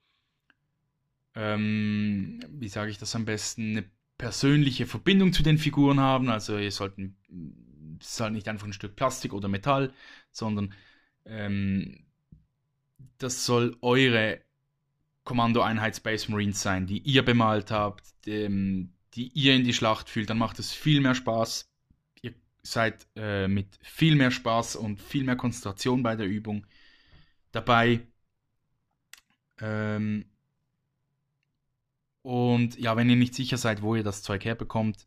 ähm, 1.34 2.40
wie 2.50 2.68
sage 2.68 2.90
ich 2.90 2.98
das 2.98 3.14
am 3.14 3.24
besten, 3.24 3.70
eine 3.70 3.90
persönliche 4.18 4.86
Verbindung 4.86 5.32
zu 5.32 5.42
den 5.42 5.58
Figuren 5.58 6.00
haben. 6.00 6.28
Also 6.28 6.58
ihr 6.58 6.72
sollt 6.72 6.94
es 8.00 8.20
halt 8.20 8.32
nicht 8.32 8.48
einfach 8.48 8.66
ein 8.66 8.72
Stück 8.72 8.96
Plastik 8.96 9.32
oder 9.32 9.48
Metall, 9.48 9.92
sondern 10.30 10.74
ähm, 11.24 12.04
das 13.18 13.46
soll 13.46 13.76
eure 13.80 14.40
Kommandoeinheit 15.24 15.96
Space 15.96 16.28
Marines 16.28 16.60
sein, 16.60 16.86
die 16.86 16.98
ihr 16.98 17.24
bemalt 17.24 17.70
habt, 17.70 18.04
dem, 18.26 18.92
die 19.14 19.28
ihr 19.28 19.54
in 19.54 19.64
die 19.64 19.72
Schlacht 19.72 20.08
fühlt. 20.08 20.28
Dann 20.30 20.38
macht 20.38 20.58
es 20.58 20.72
viel 20.72 21.00
mehr 21.00 21.14
Spaß. 21.14 21.70
Ihr 22.22 22.34
seid 22.62 23.06
äh, 23.16 23.46
mit 23.48 23.78
viel 23.82 24.16
mehr 24.16 24.30
Spaß 24.30 24.76
und 24.76 25.00
viel 25.00 25.24
mehr 25.24 25.36
Konzentration 25.36 26.02
bei 26.02 26.16
der 26.16 26.26
Übung 26.26 26.66
dabei. 27.52 28.00
Ähm, 29.60 30.29
und 32.22 32.78
ja, 32.78 32.96
wenn 32.96 33.10
ihr 33.10 33.16
nicht 33.16 33.34
sicher 33.34 33.56
seid, 33.56 33.82
wo 33.82 33.94
ihr 33.94 34.02
das 34.02 34.22
Zeug 34.22 34.44
herbekommt, 34.44 35.06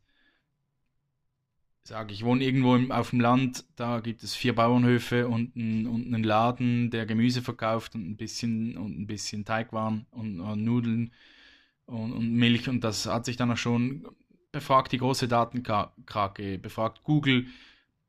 sage, 1.84 2.14
ich 2.14 2.24
wohne 2.24 2.44
irgendwo 2.44 2.76
im, 2.76 2.92
auf 2.92 3.10
dem 3.10 3.20
Land, 3.20 3.66
da 3.76 4.00
gibt 4.00 4.24
es 4.24 4.36
vier 4.36 4.56
Bauernhöfe 4.56 5.28
und, 5.28 5.56
ein, 5.56 5.86
und 5.86 6.08
einen 6.08 6.24
Laden, 6.24 6.92
der 6.92 7.06
Gemüse 7.06 7.42
verkauft 7.42 7.96
und 7.96 8.10
ein 8.10 8.18
bisschen 8.18 8.78
und 8.78 9.00
ein 9.00 9.08
bisschen 9.08 9.44
Teigwaren 9.46 10.06
und, 10.12 10.40
und 10.40 10.64
Nudeln 10.64 11.12
und, 11.86 12.14
und, 12.14 12.32
Milch 12.34 12.70
und 12.70 12.84
das 12.84 13.06
hat 13.06 13.26
sich 13.26 13.36
dann 13.36 13.52
auch 13.52 13.58
schon 13.58 14.08
befragt 14.54 14.92
die 14.94 15.00
große 15.00 15.28
Datenkrake, 15.28 16.58
befragt 16.60 17.04
Google. 17.04 17.48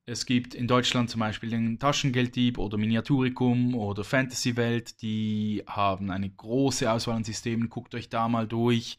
Es 0.06 0.26
gibt 0.26 0.54
in 0.54 0.68
Deutschland 0.68 1.08
zum 1.08 1.20
Beispiel 1.20 1.48
den 1.48 1.78
Taschengelddieb 1.78 2.58
oder 2.58 2.76
Miniaturicum 2.76 3.74
oder 3.74 4.04
Fantasy 4.04 4.56
Welt, 4.56 5.00
die 5.00 5.62
haben 5.66 6.10
eine 6.10 6.28
große 6.28 6.90
Auswahl 6.90 7.16
an 7.16 7.24
Systemen. 7.24 7.70
Guckt 7.70 7.94
euch 7.94 8.10
da 8.10 8.28
mal 8.28 8.46
durch. 8.46 8.98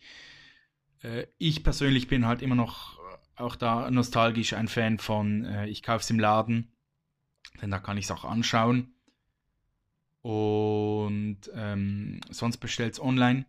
Äh, 1.04 1.28
ich 1.38 1.64
persönlich 1.64 2.08
bin 2.08 2.26
halt 2.26 2.42
immer 2.42 2.56
noch 2.56 3.00
auch 3.36 3.56
da 3.56 3.92
nostalgisch 3.92 4.54
ein 4.54 4.68
Fan 4.68 4.98
von, 4.98 5.46
äh, 5.46 5.68
ich 5.68 5.84
kaufe 5.84 6.02
es 6.04 6.10
im 6.10 6.20
Laden, 6.20 6.72
denn 7.62 7.70
da 7.70 7.80
kann 7.80 7.98
ich 7.98 8.06
es 8.06 8.12
auch 8.12 8.26
anschauen. 8.26 8.94
Und 10.22 11.38
ähm, 11.54 12.22
sonst 12.32 12.58
bestellt 12.58 12.94
es 12.94 13.00
online. 13.00 13.46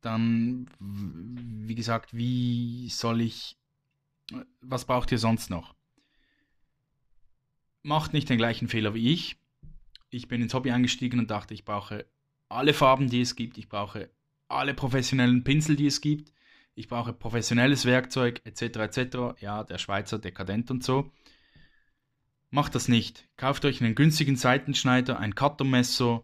Dann, 0.00 0.68
wie 0.80 1.76
gesagt, 1.76 2.16
wie 2.16 2.88
soll 2.88 3.20
ich, 3.20 3.56
was 4.60 4.84
braucht 4.84 5.12
ihr 5.12 5.18
sonst 5.18 5.50
noch? 5.50 5.74
Macht 7.82 8.12
nicht 8.12 8.28
den 8.28 8.38
gleichen 8.38 8.68
Fehler 8.68 8.94
wie 8.94 9.12
ich. 9.12 9.36
Ich 10.10 10.28
bin 10.28 10.42
ins 10.42 10.54
Hobby 10.54 10.70
eingestiegen 10.70 11.18
und 11.18 11.30
dachte, 11.30 11.54
ich 11.54 11.64
brauche 11.64 12.06
alle 12.48 12.74
Farben, 12.74 13.08
die 13.08 13.20
es 13.20 13.34
gibt. 13.34 13.58
Ich 13.58 13.68
brauche 13.68 14.10
alle 14.48 14.74
professionellen 14.74 15.42
Pinsel, 15.42 15.76
die 15.76 15.86
es 15.86 16.00
gibt 16.00 16.32
ich 16.74 16.88
brauche 16.88 17.12
professionelles 17.12 17.84
Werkzeug 17.84 18.40
etc. 18.44 18.62
etc. 18.62 19.40
Ja, 19.40 19.64
der 19.64 19.78
Schweizer 19.78 20.18
dekadent 20.18 20.70
und 20.70 20.82
so. 20.82 21.10
Macht 22.50 22.74
das 22.74 22.88
nicht. 22.88 23.28
Kauft 23.36 23.64
euch 23.64 23.80
einen 23.80 23.94
günstigen 23.94 24.36
Seitenschneider, 24.36 25.18
ein 25.18 25.34
Cuttermesser 25.34 26.22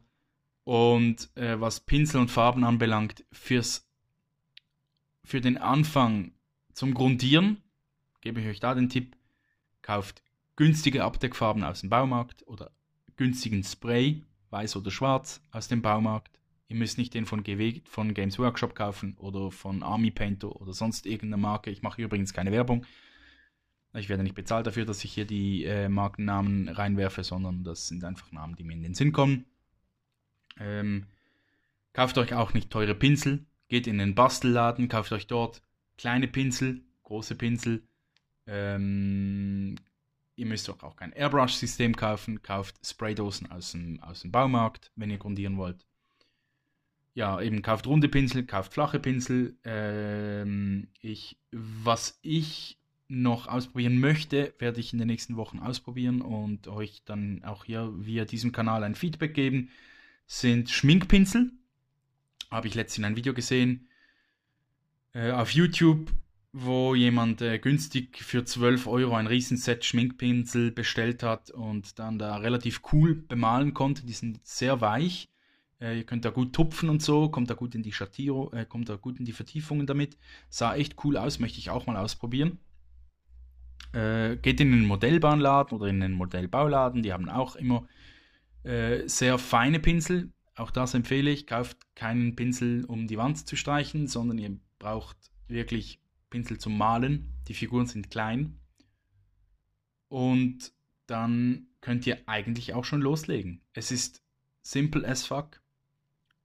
und 0.65 1.31
äh, 1.37 1.61
was 1.61 1.81
Pinsel 1.81 2.21
und 2.21 2.31
Farben 2.31 2.65
anbelangt, 2.65 3.25
fürs, 3.33 3.89
für 5.25 5.41
den 5.41 5.57
Anfang 5.57 6.33
zum 6.75 6.93
Grundieren, 6.93 7.63
gebe 8.21 8.41
ich 8.41 8.47
euch 8.47 8.61
da 8.61 8.75
den 8.75 8.89
Tipp, 8.89 9.17
kauft 9.83 10.23
günstige 10.57 11.05
Abdeckfarben 11.05 11.65
aus 11.65 11.81
dem 11.81 11.91
Baumarkt 11.91 12.47
oder 12.47 12.73
günstigen 13.17 13.63
Spray, 13.63 14.25
weiß 14.51 14.77
oder 14.77 14.91
schwarz, 14.91 15.43
aus 15.51 15.69
dem 15.69 15.83
Baumarkt 15.83 16.39
Ihr 16.69 16.77
müsst 16.77 16.99
nicht 16.99 17.15
den 17.15 17.25
von, 17.25 17.43
GW, 17.43 17.81
von 17.85 18.13
Games 18.13 18.39
Workshop 18.39 18.75
kaufen 18.75 19.17
oder 19.17 19.51
von 19.51 19.83
Army 19.83 20.11
Painter 20.11 20.55
oder 20.61 20.75
sonst 20.75 21.07
irgendeine 21.07 21.41
Marke. 21.41 21.71
Ich 21.71 21.83
mache 21.83 22.03
übrigens 22.03 22.35
keine 22.35 22.53
Werbung. 22.53 22.85
Ich 23.95 24.11
werde 24.11 24.23
nicht 24.23 24.35
bezahlt 24.35 24.67
dafür, 24.67 24.85
dass 24.85 25.03
ich 25.03 25.15
hier 25.15 25.25
die 25.25 25.65
äh, 25.65 25.89
Markennamen 25.89 26.69
reinwerfe, 26.69 27.25
sondern 27.25 27.65
das 27.65 27.89
sind 27.89 28.05
einfach 28.05 28.31
Namen, 28.33 28.55
die 28.55 28.65
mir 28.65 28.75
in 28.75 28.83
den 28.83 28.95
Sinn 28.95 29.13
kommen. 29.13 29.47
Ähm, 30.61 31.07
kauft 31.95 32.19
euch 32.19 32.35
auch 32.35 32.53
nicht 32.53 32.69
teure 32.69 32.95
Pinsel. 32.95 33.47
Geht 33.69 33.87
in 33.87 33.97
den 33.97 34.15
Bastelladen, 34.15 34.89
kauft 34.89 35.13
euch 35.13 35.27
dort 35.27 35.63
kleine 35.97 36.29
Pinsel, 36.29 36.83
große 37.03 37.35
Pinsel. 37.35 37.83
Ähm, 38.49 39.77
ihr 40.35 40.47
müsst 40.47 40.69
auch 40.69 40.97
kein 40.97 41.13
Airbrush-System 41.13 41.95
kaufen. 41.95 42.43
Kauft 42.43 42.85
Spraydosen 42.85 43.51
aus 43.51 43.73
dem, 43.73 44.03
aus 44.03 44.23
dem 44.23 44.33
Baumarkt, 44.33 44.91
wenn 44.97 45.11
ihr 45.11 45.19
grundieren 45.19 45.57
wollt 45.59 45.85
ja, 47.19 47.41
eben 47.41 47.63
kauft 47.63 47.89
runde 47.89 48.09
Pinsel, 48.09 48.47
kauft 48.47 48.73
flache 48.73 49.01
Pinsel. 49.01 49.57
Ähm, 49.65 50.87
ich, 51.01 51.37
was 51.51 52.17
ich 52.23 52.79
noch 53.09 53.49
ausprobieren 53.49 53.99
möchte, 53.99 54.55
werde 54.61 54.79
ich 54.79 54.93
in 54.93 55.01
den 55.01 55.09
nächsten 55.09 55.37
Wochen 55.37 55.59
ausprobieren 55.59 56.21
und 56.21 56.69
euch 56.69 57.03
dann 57.05 57.43
auch 57.43 57.65
hier 57.65 57.93
via 57.97 58.25
diesem 58.25 58.53
Kanal 58.53 58.85
ein 58.85 58.95
Feedback 58.95 59.35
geben, 59.35 59.71
sind 60.29 60.71
Schminkpinsel. 60.71 61.51
Habe 62.53 62.69
ich 62.69 62.77
letztens 62.77 62.99
in 62.99 63.05
einem 63.07 63.17
Video 63.17 63.35
gesehen 63.35 63.89
äh, 65.13 65.33
auf 65.33 65.51
YouTube, 65.51 66.13
wo 66.53 66.95
jemand 66.95 67.43
äh, 67.43 67.59
günstig 67.59 68.19
für 68.19 68.45
12 68.45 68.87
Euro 68.87 69.15
ein 69.15 69.27
Riesenset 69.27 69.85
Schminkpinsel 69.85 70.71
bestellt 70.71 71.23
hat 71.23 71.51
und 71.51 71.99
dann 71.99 72.19
da 72.19 72.37
relativ 72.37 72.81
cool 72.93 73.15
bemalen 73.15 73.75
konnte. 73.75 74.07
Die 74.07 74.13
sind 74.13 74.41
sehr 74.47 74.81
weich 74.81 75.29
äh, 75.81 75.99
ihr 75.99 76.05
könnt 76.05 76.25
da 76.25 76.31
gut 76.31 76.53
tupfen 76.53 76.89
und 76.89 77.03
so, 77.03 77.29
kommt 77.29 77.51
da 77.51 77.55
gut 77.55 77.75
in 77.75 77.83
die 77.83 77.93
Schattierung, 77.93 78.53
äh, 78.53 78.65
kommt 78.65 78.89
da 78.89 78.97
gut 78.97 79.19
in 79.19 79.25
die 79.25 79.33
Vertiefungen 79.33 79.87
damit. 79.87 80.19
Sah 80.49 80.75
echt 80.75 80.97
cool 81.05 81.17
aus, 81.17 81.39
möchte 81.39 81.59
ich 81.59 81.71
auch 81.71 81.87
mal 81.87 81.97
ausprobieren. 81.97 82.59
Äh, 83.93 84.37
geht 84.37 84.61
in 84.61 84.73
den 84.73 84.87
Modellbahnladen 84.87 85.77
oder 85.77 85.87
in 85.87 86.01
den 86.01 86.13
Modellbauladen, 86.13 87.03
die 87.03 87.13
haben 87.13 87.29
auch 87.29 87.57
immer 87.57 87.87
äh, 88.65 89.07
sehr 89.09 89.39
feine 89.39 89.79
Pinsel. 89.79 90.33
Auch 90.57 90.73
das 90.73 90.95
empfehle 90.95 91.31
ich. 91.31 91.47
Kauft 91.47 91.79
keinen 91.95 92.35
Pinsel, 92.35 92.85
um 92.85 93.07
die 93.07 93.17
Wand 93.17 93.47
zu 93.47 93.55
streichen, 93.55 94.09
sondern 94.09 94.39
ihr 94.39 94.59
braucht 94.81 95.17
wirklich 95.47 96.01
Pinsel 96.31 96.59
zum 96.59 96.77
Malen. 96.77 97.35
Die 97.49 97.55
Figuren 97.55 97.87
sind 97.87 98.11
klein. 98.11 98.59
Und 100.09 100.73
dann 101.07 101.69
könnt 101.81 102.07
ihr 102.07 102.19
eigentlich 102.27 102.75
auch 102.75 102.85
schon 102.85 103.01
loslegen. 103.01 103.61
Es 103.73 103.91
ist 103.91 104.23
simple 104.63 105.07
as 105.07 105.25
fuck. 105.25 105.61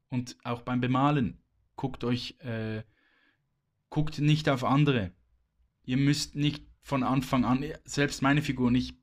Und 0.10 0.38
auch 0.44 0.62
beim 0.62 0.80
Bemalen, 0.80 1.42
guckt 1.76 2.04
euch, 2.04 2.38
äh, 2.40 2.84
guckt 3.90 4.20
nicht 4.20 4.48
auf 4.48 4.64
andere. 4.64 5.12
Ihr 5.86 5.98
müsst 5.98 6.36
nicht 6.36 6.66
von 6.82 7.04
Anfang 7.04 7.46
an, 7.46 7.66
selbst 7.84 8.22
meine 8.22 8.42
Figuren, 8.42 8.76
ich 8.76 8.94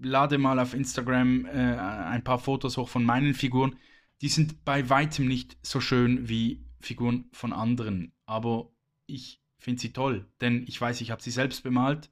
lade 0.00 0.38
mal 0.38 0.58
auf 0.58 0.74
Instagram 0.74 1.44
äh, 1.46 1.50
ein 1.50 2.24
paar 2.24 2.38
Fotos 2.38 2.76
hoch 2.76 2.88
von 2.88 3.04
meinen 3.04 3.34
Figuren. 3.34 3.76
Die 4.20 4.28
sind 4.28 4.64
bei 4.64 4.88
weitem 4.88 5.26
nicht 5.26 5.56
so 5.62 5.80
schön 5.80 6.28
wie 6.28 6.64
Figuren 6.80 7.28
von 7.32 7.52
anderen. 7.52 8.12
Aber 8.26 8.70
ich 9.06 9.40
finde 9.58 9.80
sie 9.80 9.92
toll, 9.92 10.26
denn 10.40 10.64
ich 10.66 10.80
weiß, 10.80 11.00
ich 11.00 11.10
habe 11.10 11.22
sie 11.22 11.30
selbst 11.30 11.62
bemalt. 11.62 12.10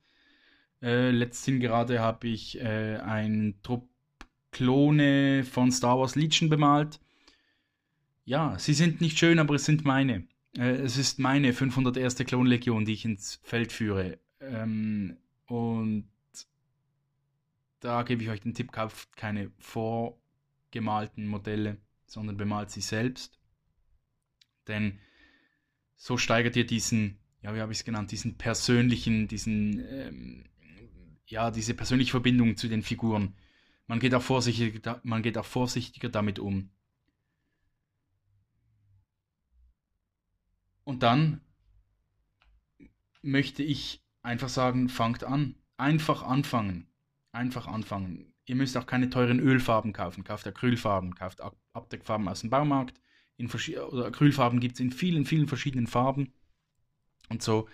Äh, 0.82 1.10
letztens 1.10 1.60
gerade 1.60 2.00
habe 2.00 2.28
ich 2.28 2.60
äh, 2.60 2.98
einen 2.98 3.62
Trupp 3.62 3.88
Klone 4.50 5.44
von 5.44 5.70
Star 5.70 5.98
Wars 5.98 6.16
Legion 6.16 6.48
bemalt 6.48 6.98
ja, 8.26 8.58
sie 8.58 8.74
sind 8.74 9.00
nicht 9.00 9.18
schön, 9.18 9.38
aber 9.38 9.54
es 9.54 9.64
sind 9.64 9.84
meine. 9.84 10.26
Äh, 10.58 10.72
es 10.82 10.98
ist 10.98 11.18
meine 11.18 11.54
501. 11.54 12.16
Klonlegion, 12.26 12.84
die 12.84 12.92
ich 12.92 13.04
ins 13.04 13.40
Feld 13.44 13.72
führe. 13.72 14.18
Ähm, 14.40 15.16
und 15.46 16.08
da 17.80 18.02
gebe 18.02 18.24
ich 18.24 18.28
euch 18.28 18.40
den 18.40 18.52
Tipp, 18.52 18.72
kauft 18.72 19.16
keine 19.16 19.52
vorgemalten 19.58 21.28
Modelle, 21.28 21.78
sondern 22.06 22.36
bemalt 22.36 22.70
sie 22.70 22.80
selbst. 22.80 23.38
Denn 24.66 24.98
so 25.94 26.18
steigert 26.18 26.56
ihr 26.56 26.66
diesen, 26.66 27.18
ja, 27.46 27.54
wie 27.54 27.60
habe 27.60 27.70
ich 27.70 27.78
es 27.78 27.84
genannt, 27.84 28.10
diesen 28.10 28.36
persönlichen, 28.36 29.28
diesen, 29.28 29.78
ähm, 29.88 30.44
ja, 31.26 31.52
diese 31.52 31.74
persönliche 31.74 32.10
Verbindung 32.10 32.56
zu 32.56 32.66
den 32.66 32.82
Figuren. 32.82 33.36
Man 33.86 34.00
geht 34.00 34.14
auch 34.16 34.22
vorsichtiger, 34.22 35.00
man 35.04 35.22
geht 35.22 35.38
auch 35.38 35.44
vorsichtiger 35.44 36.08
damit 36.08 36.40
um. 36.40 36.70
Und 40.82 41.04
dann 41.04 41.40
möchte 43.22 43.62
ich 43.62 44.02
einfach 44.22 44.48
sagen, 44.48 44.88
fangt 44.88 45.22
an. 45.22 45.54
Einfach 45.76 46.24
anfangen. 46.24 46.88
Einfach 47.30 47.68
anfangen. 47.68 48.34
Ihr 48.46 48.56
müsst 48.56 48.76
auch 48.76 48.86
keine 48.86 49.08
teuren 49.08 49.38
Ölfarben 49.38 49.92
kaufen. 49.92 50.24
Kauft 50.24 50.48
Acrylfarben, 50.48 51.14
kauft 51.14 51.40
Abdeckfarben 51.72 52.26
aus 52.26 52.40
dem 52.40 52.50
Baumarkt. 52.50 53.00
In 53.36 53.48
Acrylfarben 53.48 54.58
gibt 54.58 54.74
es 54.74 54.80
in 54.80 54.90
vielen, 54.90 55.26
vielen 55.26 55.46
verschiedenen 55.46 55.86
Farben. 55.86 56.32
Und 57.28 57.42
so. 57.42 57.68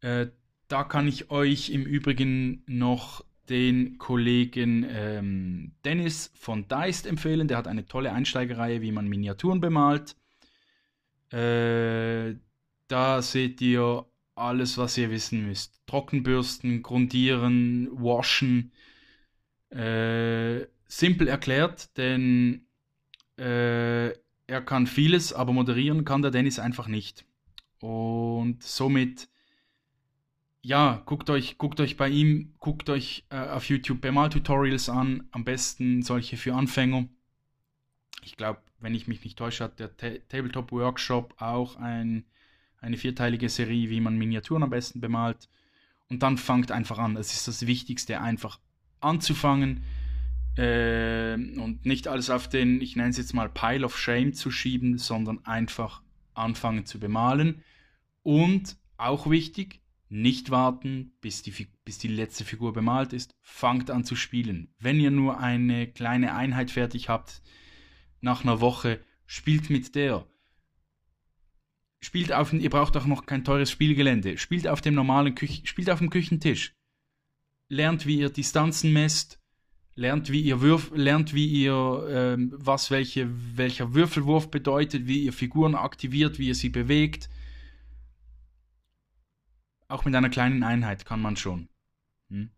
Äh, 0.00 0.28
da 0.68 0.84
kann 0.84 1.08
ich 1.08 1.30
euch 1.30 1.70
im 1.70 1.84
Übrigen 1.84 2.62
noch 2.66 3.24
den 3.48 3.98
Kollegen 3.98 4.86
ähm, 4.88 5.72
Dennis 5.84 6.30
von 6.34 6.68
Deist 6.68 7.06
empfehlen. 7.06 7.48
Der 7.48 7.56
hat 7.56 7.66
eine 7.66 7.86
tolle 7.86 8.12
Einsteigereihe, 8.12 8.80
wie 8.80 8.92
man 8.92 9.08
Miniaturen 9.08 9.60
bemalt. 9.60 10.16
Äh, 11.32 12.36
da 12.86 13.22
seht 13.22 13.60
ihr 13.60 14.06
alles, 14.36 14.78
was 14.78 14.96
ihr 14.96 15.10
wissen 15.10 15.46
müsst. 15.46 15.82
Trockenbürsten, 15.86 16.82
Grundieren, 16.82 17.88
Waschen. 17.92 18.72
Äh, 19.70 20.66
simpel 20.86 21.28
erklärt, 21.28 21.96
denn 21.96 22.66
äh, 23.38 24.08
er 24.08 24.60
kann 24.64 24.86
vieles, 24.86 25.32
aber 25.32 25.52
moderieren 25.52 26.04
kann 26.04 26.22
der 26.22 26.30
Dennis 26.32 26.58
einfach 26.58 26.88
nicht. 26.88 27.24
Und 27.80 28.62
somit, 28.62 29.28
ja, 30.62 31.02
guckt 31.06 31.30
euch, 31.30 31.58
guckt 31.58 31.80
euch 31.80 31.96
bei 31.96 32.08
ihm, 32.08 32.54
guckt 32.58 32.90
euch 32.90 33.24
äh, 33.30 33.38
auf 33.38 33.68
YouTube 33.68 34.00
Bemal-Tutorials 34.00 34.88
an, 34.88 35.28
am 35.32 35.44
besten 35.44 36.02
solche 36.02 36.36
für 36.36 36.54
Anfänger. 36.54 37.06
Ich 38.22 38.36
glaube, 38.36 38.60
wenn 38.80 38.94
ich 38.94 39.08
mich 39.08 39.24
nicht 39.24 39.38
täusche, 39.38 39.64
hat 39.64 39.80
der 39.80 39.96
Ta 39.96 40.10
Tabletop 40.28 40.72
Workshop 40.72 41.34
auch 41.40 41.76
ein, 41.76 42.24
eine 42.80 42.96
vierteilige 42.96 43.48
Serie, 43.48 43.90
wie 43.90 44.00
man 44.00 44.18
Miniaturen 44.18 44.62
am 44.62 44.70
besten 44.70 45.00
bemalt. 45.00 45.48
Und 46.08 46.22
dann 46.22 46.36
fangt 46.36 46.72
einfach 46.72 46.98
an. 46.98 47.16
Es 47.16 47.32
ist 47.32 47.48
das 47.48 47.66
Wichtigste, 47.66 48.20
einfach 48.20 48.58
anzufangen 49.00 49.84
äh, 50.56 51.34
und 51.34 51.86
nicht 51.86 52.08
alles 52.08 52.28
auf 52.30 52.48
den, 52.48 52.80
ich 52.80 52.96
nenne 52.96 53.10
es 53.10 53.16
jetzt 53.16 53.32
mal 53.32 53.48
Pile 53.48 53.86
of 53.86 53.96
Shame 53.96 54.34
zu 54.34 54.50
schieben, 54.50 54.98
sondern 54.98 55.44
einfach 55.46 56.02
anfangen 56.40 56.86
zu 56.86 56.98
bemalen. 56.98 57.62
Und 58.22 58.76
auch 58.96 59.30
wichtig, 59.30 59.80
nicht 60.08 60.50
warten, 60.50 61.12
bis 61.20 61.42
die, 61.42 61.68
bis 61.84 61.98
die 61.98 62.08
letzte 62.08 62.44
Figur 62.44 62.72
bemalt 62.72 63.12
ist. 63.12 63.34
Fangt 63.40 63.90
an 63.90 64.04
zu 64.04 64.16
spielen. 64.16 64.74
Wenn 64.78 65.00
ihr 65.00 65.10
nur 65.10 65.38
eine 65.38 65.86
kleine 65.86 66.34
Einheit 66.34 66.70
fertig 66.70 67.08
habt, 67.08 67.42
nach 68.20 68.42
einer 68.42 68.60
Woche, 68.60 69.00
spielt 69.26 69.70
mit 69.70 69.94
der. 69.94 70.26
Spielt 72.02 72.32
auf, 72.32 72.52
ihr 72.52 72.70
braucht 72.70 72.96
auch 72.96 73.06
noch 73.06 73.26
kein 73.26 73.44
teures 73.44 73.70
Spielgelände. 73.70 74.38
Spielt 74.38 74.66
auf 74.66 74.80
dem 74.80 74.94
normalen 74.94 75.34
Küche, 75.34 75.66
spielt 75.66 75.90
auf 75.90 75.98
dem 75.98 76.10
Küchentisch. 76.10 76.74
Lernt, 77.68 78.06
wie 78.06 78.18
ihr 78.18 78.30
Distanzen 78.30 78.92
messt. 78.92 79.39
Lernt, 80.00 80.32
wie 80.32 80.40
ihr 80.40 80.62
Würf, 80.62 80.90
lernt, 80.94 81.34
wie 81.34 81.44
ihr, 81.44 82.06
ähm, 82.08 82.54
was 82.56 82.90
welche, 82.90 83.28
welcher 83.58 83.92
Würfelwurf 83.92 84.50
bedeutet, 84.50 85.06
wie 85.06 85.24
ihr 85.24 85.32
Figuren 85.34 85.74
aktiviert, 85.74 86.38
wie 86.38 86.48
ihr 86.48 86.54
sie 86.54 86.70
bewegt. 86.70 87.28
Auch 89.88 90.06
mit 90.06 90.14
einer 90.14 90.30
kleinen 90.30 90.62
Einheit 90.62 91.04
kann 91.04 91.20
man 91.20 91.36
schon. 91.36 91.68
Hm? 92.30 92.48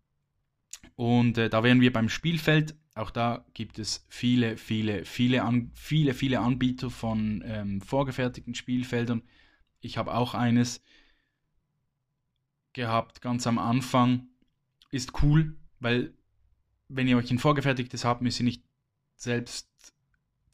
Und 0.94 1.36
äh, 1.36 1.50
da 1.50 1.64
wären 1.64 1.80
wir 1.80 1.92
beim 1.92 2.08
Spielfeld. 2.08 2.76
Auch 2.94 3.10
da 3.10 3.44
gibt 3.54 3.80
es 3.80 4.06
viele, 4.08 4.56
viele, 4.56 5.04
viele, 5.04 5.42
an, 5.42 5.72
viele, 5.74 6.14
viele 6.14 6.38
Anbieter 6.38 6.90
von 6.90 7.42
ähm, 7.44 7.80
vorgefertigten 7.80 8.54
Spielfeldern. 8.54 9.20
Ich 9.80 9.98
habe 9.98 10.14
auch 10.14 10.34
eines 10.34 10.80
gehabt 12.72 13.20
ganz 13.20 13.48
am 13.48 13.58
Anfang. 13.58 14.28
Ist 14.92 15.24
cool, 15.24 15.56
weil 15.80 16.14
wenn 16.94 17.08
ihr 17.08 17.16
euch 17.16 17.30
ein 17.30 17.38
vorgefertigtes 17.38 18.04
habt, 18.04 18.22
müsst 18.22 18.40
ihr 18.40 18.44
nicht 18.44 18.62
selbst 19.16 19.68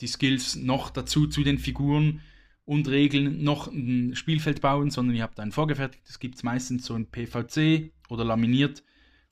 die 0.00 0.06
Skills 0.06 0.56
noch 0.56 0.90
dazu 0.90 1.26
zu 1.26 1.42
den 1.42 1.58
Figuren 1.58 2.20
und 2.64 2.88
Regeln 2.88 3.42
noch 3.42 3.66
ein 3.68 4.14
Spielfeld 4.14 4.60
bauen, 4.60 4.90
sondern 4.90 5.16
ihr 5.16 5.22
habt 5.22 5.40
ein 5.40 5.52
vorgefertigtes, 5.52 6.18
gibt 6.18 6.36
es 6.36 6.42
meistens 6.42 6.84
so 6.84 6.94
ein 6.94 7.06
PVC 7.06 7.92
oder 8.08 8.24
laminiert, 8.24 8.84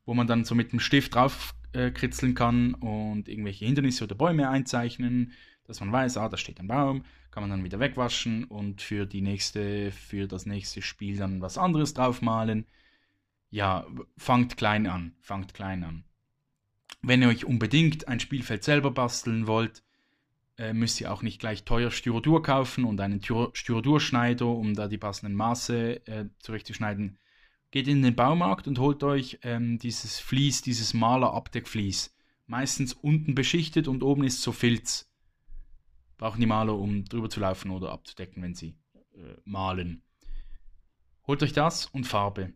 wo 0.05 0.15
man 0.15 0.27
dann 0.27 0.45
so 0.45 0.55
mit 0.55 0.73
dem 0.73 0.81
Stift 0.81 1.15
drauf 1.15 1.55
äh, 1.73 1.91
kritzeln 1.91 2.35
kann 2.35 2.75
und 2.75 3.29
irgendwelche 3.29 3.67
Hindernisse 3.67 4.05
oder 4.05 4.15
Bäume 4.15 4.49
einzeichnen, 4.49 5.33
dass 5.65 5.81
man 5.81 5.93
weiß, 5.93 6.17
ah, 6.17 6.29
da 6.29 6.37
steht 6.37 6.61
ein 6.61 6.69
Baum, 6.69 7.05
kann 7.31 7.43
man 7.43 7.51
dann 7.51 7.65
wieder 7.65 7.79
wegwaschen 7.81 8.45
und 8.45 8.81
für 8.81 9.05
die 9.05 9.21
nächste, 9.21 9.93
für 9.93 10.27
das 10.27 10.47
nächste 10.47 10.81
Spiel 10.81 11.19
dann 11.19 11.43
was 11.43 11.59
anderes 11.59 11.93
draufmalen. 11.93 12.67
Ja, 13.51 13.87
fangt 14.17 14.57
klein 14.57 14.87
an, 14.87 15.15
fangt 15.21 15.53
klein 15.55 15.85
an. 15.85 16.05
Wenn 17.07 17.23
ihr 17.23 17.29
euch 17.29 17.45
unbedingt 17.45 18.09
ein 18.09 18.19
Spielfeld 18.19 18.65
selber 18.65 18.91
basteln 18.91 19.47
wollt, 19.47 19.85
äh, 20.59 20.73
müsst 20.73 21.01
ihr 21.01 21.13
auch 21.13 21.23
nicht 21.23 21.39
gleich 21.39 21.63
teuer 21.63 21.93
Styrodur 21.93 22.43
kaufen 22.43 22.85
und 22.85 23.01
einen 23.01 23.23
Styrodurschneider, 23.23 24.47
um 24.47 24.75
da 24.75 24.89
die 24.89 24.99
passenden 24.99 25.37
Maße 25.37 26.05
äh, 26.09 26.25
zurechtzuschneiden 26.41 27.17
geht 27.71 27.87
in 27.87 28.03
den 28.03 28.17
Baumarkt 28.17 28.67
und 28.67 28.81
holt 28.81 29.05
euch 29.05 29.39
ähm, 29.43 29.79
dieses 29.79 30.19
Vlies, 30.19 30.63
dieses 30.63 30.95
Maler-Abdeckvlies. 30.95 32.13
Meistens 32.47 32.93
unten 32.93 33.37
beschichtet 33.37 33.87
und 33.87 34.03
oben 34.03 34.25
ist 34.25 34.43
so 34.43 34.51
Filz. 34.51 35.09
Brauchen 36.17 36.41
die 36.41 36.47
Maler, 36.47 36.75
um 36.75 37.05
drüber 37.05 37.31
zu 37.31 37.39
laufen 37.39 37.71
oder 37.71 37.93
abzudecken, 37.93 38.43
wenn 38.43 38.55
sie 38.55 38.75
äh, 39.15 39.37
malen. 39.45 40.03
Holt 41.29 41.41
euch 41.45 41.53
das 41.53 41.87
und 41.87 42.05
Farbe. 42.05 42.53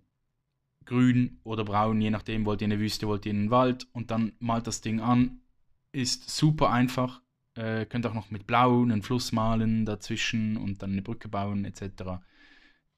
Grün 0.91 1.39
oder 1.45 1.65
braun, 1.65 2.01
je 2.01 2.11
nachdem, 2.11 2.45
wollt 2.45 2.61
ihr 2.61 2.65
in 2.65 2.73
eine 2.73 2.81
Wüste, 2.81 3.07
wollt 3.07 3.25
ihr 3.25 3.31
in 3.31 3.45
den 3.45 3.51
Wald 3.53 3.87
und 3.93 4.11
dann 4.11 4.33
malt 4.41 4.67
das 4.67 4.81
Ding 4.81 4.99
an. 5.01 5.41
Ist 5.93 6.29
super 6.29 6.71
einfach. 6.73 7.23
Äh, 7.55 7.87
könnt 7.87 8.07
auch 8.07 8.15
noch 8.15 8.33
mit 8.33 8.49
Blau 8.49 8.83
einen 8.83 9.03
Fluss 9.03 9.31
malen 9.31 9.87
dazwischen 9.87 10.57
und 10.57 10.83
dann 10.83 10.91
eine 10.91 11.03
Brücke 11.03 11.29
bauen 11.29 11.65
etc. 11.65 12.21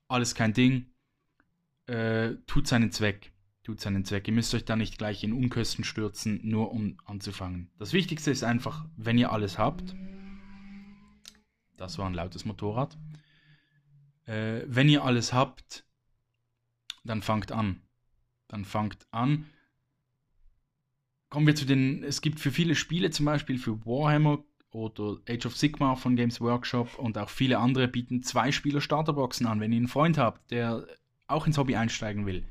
Alles 0.08 0.34
kein 0.34 0.54
Ding 0.54 0.86
äh, 1.86 2.36
tut 2.46 2.66
seinen 2.66 2.92
Zweck. 2.92 3.30
Tut 3.62 3.78
seinen 3.82 4.06
Zweck. 4.06 4.26
Ihr 4.26 4.34
müsst 4.34 4.54
euch 4.54 4.64
da 4.64 4.74
nicht 4.74 4.96
gleich 4.96 5.22
in 5.22 5.34
Unkosten 5.34 5.84
stürzen, 5.84 6.40
nur 6.42 6.72
um 6.72 6.96
anzufangen. 7.04 7.70
Das 7.78 7.92
Wichtigste 7.92 8.30
ist 8.30 8.42
einfach, 8.42 8.86
wenn 8.96 9.18
ihr 9.18 9.32
alles 9.32 9.58
habt. 9.58 9.94
Das 11.76 11.98
war 11.98 12.06
ein 12.06 12.14
lautes 12.14 12.46
Motorrad. 12.46 12.96
Äh, 14.24 14.62
wenn 14.66 14.88
ihr 14.88 15.04
alles 15.04 15.34
habt, 15.34 15.84
dann 17.04 17.22
fangt 17.22 17.52
an. 17.52 17.82
Dann 18.48 18.64
fangt 18.64 19.06
an. 19.10 19.46
Kommen 21.30 21.46
wir 21.46 21.54
zu 21.54 21.64
den. 21.64 22.04
Es 22.04 22.20
gibt 22.20 22.40
für 22.40 22.50
viele 22.50 22.74
Spiele, 22.74 23.10
zum 23.10 23.26
Beispiel 23.26 23.58
für 23.58 23.84
Warhammer 23.86 24.44
oder 24.70 25.18
Age 25.28 25.46
of 25.46 25.56
Sigma 25.56 25.94
von 25.96 26.16
Games 26.16 26.40
Workshop 26.40 26.98
und 26.98 27.16
auch 27.18 27.28
viele 27.28 27.58
andere 27.58 27.88
bieten 27.88 28.22
zwei 28.22 28.52
Spieler 28.52 28.80
Starterboxen 28.80 29.46
an. 29.46 29.60
Wenn 29.60 29.72
ihr 29.72 29.78
einen 29.78 29.88
Freund 29.88 30.18
habt, 30.18 30.50
der 30.50 30.86
auch 31.26 31.46
ins 31.46 31.58
Hobby 31.58 31.76
einsteigen 31.76 32.26
will, 32.26 32.46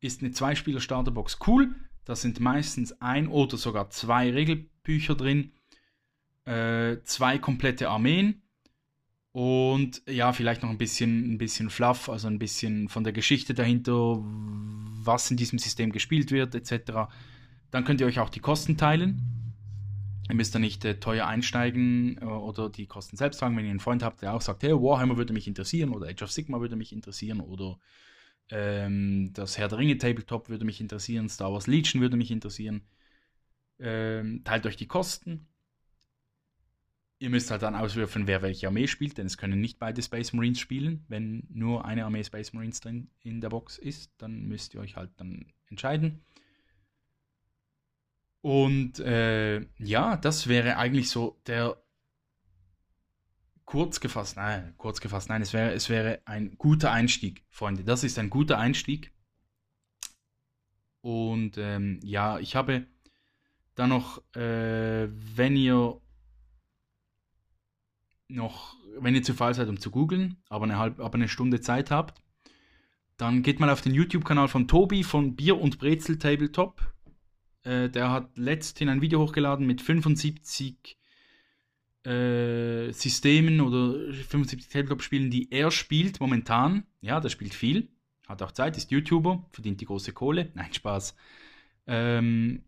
ist 0.00 0.22
eine 0.22 0.32
Zweispieler-Starterbox 0.32 1.38
cool. 1.46 1.74
Da 2.04 2.14
sind 2.14 2.40
meistens 2.40 3.00
ein 3.00 3.28
oder 3.28 3.56
sogar 3.56 3.90
zwei 3.90 4.30
Regelbücher 4.30 5.14
drin, 5.14 5.52
äh, 6.44 6.98
zwei 7.04 7.38
komplette 7.38 7.88
Armeen 7.88 8.42
und 9.34 10.00
ja, 10.08 10.32
vielleicht 10.32 10.62
noch 10.62 10.70
ein 10.70 10.78
bisschen, 10.78 11.32
ein 11.32 11.38
bisschen 11.38 11.68
Fluff, 11.68 12.08
also 12.08 12.28
ein 12.28 12.38
bisschen 12.38 12.88
von 12.88 13.02
der 13.02 13.12
Geschichte 13.12 13.52
dahinter, 13.52 14.22
was 14.22 15.28
in 15.28 15.36
diesem 15.36 15.58
System 15.58 15.90
gespielt 15.90 16.30
wird, 16.30 16.54
etc. 16.54 17.10
Dann 17.72 17.84
könnt 17.84 18.00
ihr 18.00 18.06
euch 18.06 18.20
auch 18.20 18.30
die 18.30 18.38
Kosten 18.38 18.76
teilen. 18.76 19.20
Ihr 20.28 20.36
müsst 20.36 20.54
da 20.54 20.60
nicht 20.60 20.84
äh, 20.84 21.00
teuer 21.00 21.26
einsteigen 21.26 22.16
äh, 22.18 22.26
oder 22.26 22.70
die 22.70 22.86
Kosten 22.86 23.16
selbst 23.16 23.40
tragen, 23.40 23.56
wenn 23.56 23.64
ihr 23.64 23.72
einen 23.72 23.80
Freund 23.80 24.04
habt, 24.04 24.22
der 24.22 24.34
auch 24.34 24.40
sagt, 24.40 24.62
hey, 24.62 24.70
Warhammer 24.70 25.16
würde 25.16 25.32
mich 25.32 25.48
interessieren 25.48 25.90
oder 25.90 26.06
Age 26.06 26.22
of 26.22 26.30
Sigma 26.30 26.60
würde 26.60 26.76
mich 26.76 26.92
interessieren 26.92 27.40
oder 27.40 27.80
ähm, 28.52 29.32
das 29.34 29.58
Herr 29.58 29.66
der 29.66 29.78
Ringe 29.78 29.98
Tabletop 29.98 30.48
würde 30.48 30.64
mich 30.64 30.80
interessieren, 30.80 31.28
Star 31.28 31.52
Wars 31.52 31.66
Legion 31.66 32.00
würde 32.00 32.16
mich 32.16 32.30
interessieren. 32.30 32.82
Ähm, 33.80 34.42
teilt 34.44 34.64
euch 34.64 34.76
die 34.76 34.86
Kosten. 34.86 35.48
Ihr 37.24 37.30
müsst 37.30 37.50
halt 37.50 37.62
dann 37.62 37.74
auswürfeln, 37.74 38.26
wer 38.26 38.42
welche 38.42 38.66
Armee 38.66 38.86
spielt, 38.86 39.16
denn 39.16 39.24
es 39.24 39.38
können 39.38 39.58
nicht 39.58 39.78
beide 39.78 40.02
Space 40.02 40.34
Marines 40.34 40.60
spielen. 40.60 41.06
Wenn 41.08 41.46
nur 41.48 41.86
eine 41.86 42.04
Armee 42.04 42.22
Space 42.22 42.52
Marines 42.52 42.80
drin 42.80 43.08
in 43.22 43.40
der 43.40 43.48
Box 43.48 43.78
ist, 43.78 44.12
dann 44.18 44.42
müsst 44.42 44.74
ihr 44.74 44.80
euch 44.80 44.96
halt 44.96 45.10
dann 45.16 45.46
entscheiden. 45.70 46.22
Und 48.42 48.98
äh, 48.98 49.60
ja, 49.78 50.18
das 50.18 50.48
wäre 50.48 50.76
eigentlich 50.76 51.08
so 51.08 51.40
der 51.46 51.82
kurz 53.64 54.00
gefasst, 54.00 54.36
nein, 54.36 54.74
kurz 54.76 55.00
gefasst, 55.00 55.30
nein, 55.30 55.40
es 55.40 55.54
wäre, 55.54 55.72
es 55.72 55.88
wäre 55.88 56.20
ein 56.26 56.58
guter 56.58 56.92
Einstieg, 56.92 57.42
Freunde. 57.48 57.84
Das 57.84 58.04
ist 58.04 58.18
ein 58.18 58.28
guter 58.28 58.58
Einstieg. 58.58 59.14
Und 61.00 61.56
ähm, 61.56 62.00
ja, 62.02 62.38
ich 62.38 62.54
habe 62.54 62.86
dann 63.76 63.88
noch, 63.88 64.18
äh, 64.36 65.08
wenn 65.08 65.56
ihr 65.56 66.02
noch, 68.28 68.76
wenn 68.98 69.14
ihr 69.14 69.22
zu 69.22 69.34
faul 69.34 69.54
seid, 69.54 69.68
um 69.68 69.78
zu 69.78 69.90
googeln, 69.90 70.36
aber 70.48 70.64
eine, 70.64 70.78
halb, 70.78 71.00
aber 71.00 71.14
eine 71.14 71.28
Stunde 71.28 71.60
Zeit 71.60 71.90
habt, 71.90 72.20
dann 73.16 73.42
geht 73.42 73.60
mal 73.60 73.70
auf 73.70 73.80
den 73.80 73.94
YouTube-Kanal 73.94 74.48
von 74.48 74.66
Tobi 74.66 75.04
von 75.04 75.36
Bier 75.36 75.60
und 75.60 75.78
Brezel 75.78 76.18
Tabletop. 76.18 76.82
Äh, 77.62 77.88
der 77.88 78.10
hat 78.10 78.36
letzthin 78.36 78.88
ein 78.88 79.02
Video 79.02 79.20
hochgeladen 79.20 79.66
mit 79.66 79.80
75 79.80 80.98
äh, 82.04 82.92
Systemen 82.92 83.60
oder 83.60 84.12
75 84.12 84.68
Tabletop-Spielen, 84.68 85.30
die 85.30 85.50
er 85.52 85.70
spielt 85.70 86.20
momentan. 86.20 86.84
Ja, 87.00 87.20
der 87.20 87.28
spielt 87.28 87.54
viel, 87.54 87.88
hat 88.26 88.42
auch 88.42 88.52
Zeit, 88.52 88.76
ist 88.76 88.90
YouTuber, 88.90 89.46
verdient 89.52 89.80
die 89.80 89.86
große 89.86 90.12
Kohle. 90.12 90.50
Nein, 90.54 90.72
Spaß. 90.72 91.14
Ähm, 91.86 92.62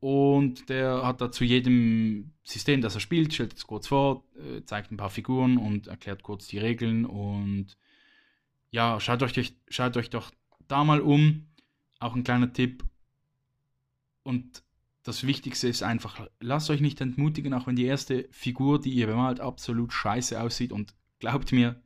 und 0.00 0.70
der 0.70 1.06
hat 1.06 1.20
da 1.20 1.30
zu 1.30 1.44
jedem 1.44 2.32
System, 2.42 2.80
das 2.80 2.94
er 2.94 3.00
spielt, 3.00 3.34
stellt 3.34 3.54
es 3.54 3.66
kurz 3.66 3.88
vor, 3.88 4.24
äh, 4.34 4.64
zeigt 4.64 4.90
ein 4.90 4.96
paar 4.96 5.10
Figuren 5.10 5.58
und 5.58 5.88
erklärt 5.88 6.22
kurz 6.22 6.46
die 6.46 6.58
Regeln. 6.58 7.04
Und 7.04 7.76
ja, 8.70 8.98
schaut 8.98 9.22
euch, 9.22 9.54
schaut 9.68 9.96
euch 9.98 10.08
doch 10.08 10.30
da 10.68 10.84
mal 10.84 11.02
um. 11.02 11.48
Auch 11.98 12.16
ein 12.16 12.24
kleiner 12.24 12.50
Tipp. 12.50 12.82
Und 14.22 14.62
das 15.02 15.26
Wichtigste 15.26 15.68
ist 15.68 15.82
einfach, 15.82 16.26
lasst 16.40 16.70
euch 16.70 16.80
nicht 16.80 17.02
entmutigen, 17.02 17.52
auch 17.52 17.66
wenn 17.66 17.76
die 17.76 17.84
erste 17.84 18.26
Figur, 18.30 18.80
die 18.80 18.92
ihr 18.92 19.06
bemalt, 19.06 19.40
absolut 19.40 19.92
scheiße 19.92 20.40
aussieht. 20.40 20.72
Und 20.72 20.94
glaubt 21.18 21.52
mir, 21.52 21.82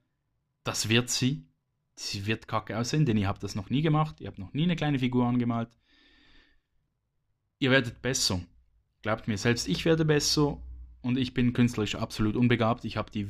das 0.62 0.88
wird 0.88 1.10
sie. 1.10 1.46
Sie 1.96 2.26
wird 2.26 2.46
kacke 2.46 2.78
aussehen, 2.78 3.06
denn 3.06 3.16
ihr 3.16 3.26
habt 3.26 3.42
das 3.42 3.56
noch 3.56 3.70
nie 3.70 3.82
gemacht. 3.82 4.20
Ihr 4.20 4.28
habt 4.28 4.38
noch 4.38 4.52
nie 4.52 4.64
eine 4.64 4.76
kleine 4.76 5.00
Figur 5.00 5.26
angemalt. 5.26 5.68
Ihr 7.58 7.70
werdet 7.70 8.02
besser. 8.02 8.40
Glaubt 9.02 9.28
mir, 9.28 9.38
selbst 9.38 9.68
ich 9.68 9.84
werde 9.84 10.04
besser 10.04 10.58
und 11.02 11.18
ich 11.18 11.34
bin 11.34 11.52
künstlerisch 11.52 11.94
absolut 11.94 12.36
unbegabt. 12.36 12.84
Ich 12.84 12.96
habe 12.96 13.10
die 13.10 13.28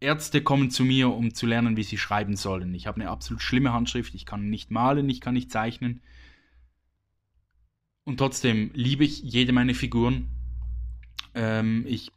Ärzte 0.00 0.42
kommen 0.42 0.70
zu 0.70 0.84
mir, 0.84 1.10
um 1.10 1.34
zu 1.34 1.46
lernen, 1.46 1.76
wie 1.76 1.84
sie 1.84 1.98
schreiben 1.98 2.36
sollen. 2.36 2.74
Ich 2.74 2.86
habe 2.86 3.00
eine 3.00 3.10
absolut 3.10 3.42
schlimme 3.42 3.72
Handschrift. 3.72 4.14
Ich 4.14 4.26
kann 4.26 4.50
nicht 4.50 4.70
malen, 4.70 5.08
ich 5.08 5.20
kann 5.20 5.34
nicht 5.34 5.52
zeichnen. 5.52 6.02
Und 8.04 8.16
trotzdem 8.16 8.70
liebe 8.74 9.04
ich 9.04 9.22
jede 9.22 9.52
meiner 9.52 9.74
Figuren. 9.74 10.28
Ähm, 11.34 11.84
ich 11.86 12.10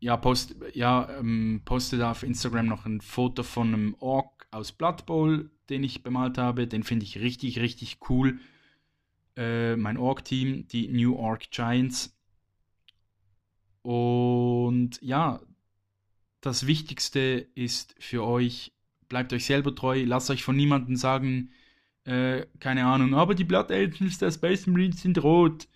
ja, 0.00 0.16
post, 0.16 0.56
ja, 0.74 1.08
ähm, 1.18 1.62
poste 1.64 1.96
da 1.96 2.10
auf 2.10 2.24
Instagram 2.24 2.66
noch 2.66 2.86
ein 2.86 3.00
Foto 3.00 3.44
von 3.44 3.68
einem 3.68 3.96
Ork 4.00 4.48
aus 4.50 4.72
Blood 4.72 5.06
Bowl, 5.06 5.50
den 5.70 5.84
ich 5.84 6.02
bemalt 6.02 6.38
habe. 6.38 6.66
Den 6.66 6.82
finde 6.82 7.04
ich 7.04 7.20
richtig, 7.20 7.60
richtig 7.60 7.98
cool. 8.10 8.40
Äh, 9.36 9.76
mein 9.76 9.96
Ork-Team, 9.96 10.68
die 10.68 10.88
New 10.88 11.16
Ork 11.16 11.50
Giants. 11.50 12.16
Und 13.82 15.00
ja, 15.02 15.40
das 16.40 16.66
Wichtigste 16.66 17.46
ist 17.54 17.94
für 17.98 18.24
euch, 18.24 18.72
bleibt 19.08 19.32
euch 19.32 19.46
selber 19.46 19.74
treu, 19.74 20.04
lasst 20.04 20.30
euch 20.30 20.42
von 20.42 20.56
niemandem 20.56 20.96
sagen, 20.96 21.50
äh, 22.04 22.46
keine 22.58 22.84
Ahnung, 22.84 23.14
aber 23.14 23.34
die 23.34 23.44
Blood 23.44 23.70
Angels 23.70 24.18
der 24.18 24.32
Space 24.32 24.66
Marines 24.66 25.02
sind 25.02 25.22
rot. 25.22 25.68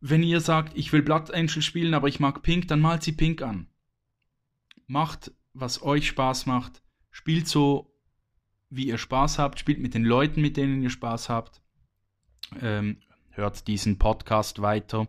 Wenn 0.00 0.22
ihr 0.22 0.40
sagt, 0.40 0.76
ich 0.76 0.92
will 0.92 1.02
Blood 1.02 1.30
Angel 1.32 1.62
spielen, 1.62 1.94
aber 1.94 2.08
ich 2.08 2.20
mag 2.20 2.42
Pink, 2.42 2.68
dann 2.68 2.80
malt 2.80 3.02
sie 3.02 3.12
Pink 3.12 3.42
an. 3.42 3.66
Macht, 4.86 5.32
was 5.54 5.82
euch 5.82 6.06
Spaß 6.08 6.46
macht. 6.46 6.82
Spielt 7.10 7.48
so, 7.48 7.94
wie 8.68 8.86
ihr 8.86 8.98
Spaß 8.98 9.38
habt. 9.38 9.58
Spielt 9.58 9.80
mit 9.80 9.94
den 9.94 10.04
Leuten, 10.04 10.42
mit 10.42 10.56
denen 10.56 10.82
ihr 10.82 10.90
Spaß 10.90 11.28
habt. 11.30 11.62
Ähm, 12.60 12.98
hört 13.30 13.66
diesen 13.66 13.98
Podcast 13.98 14.62
weiter. 14.62 15.08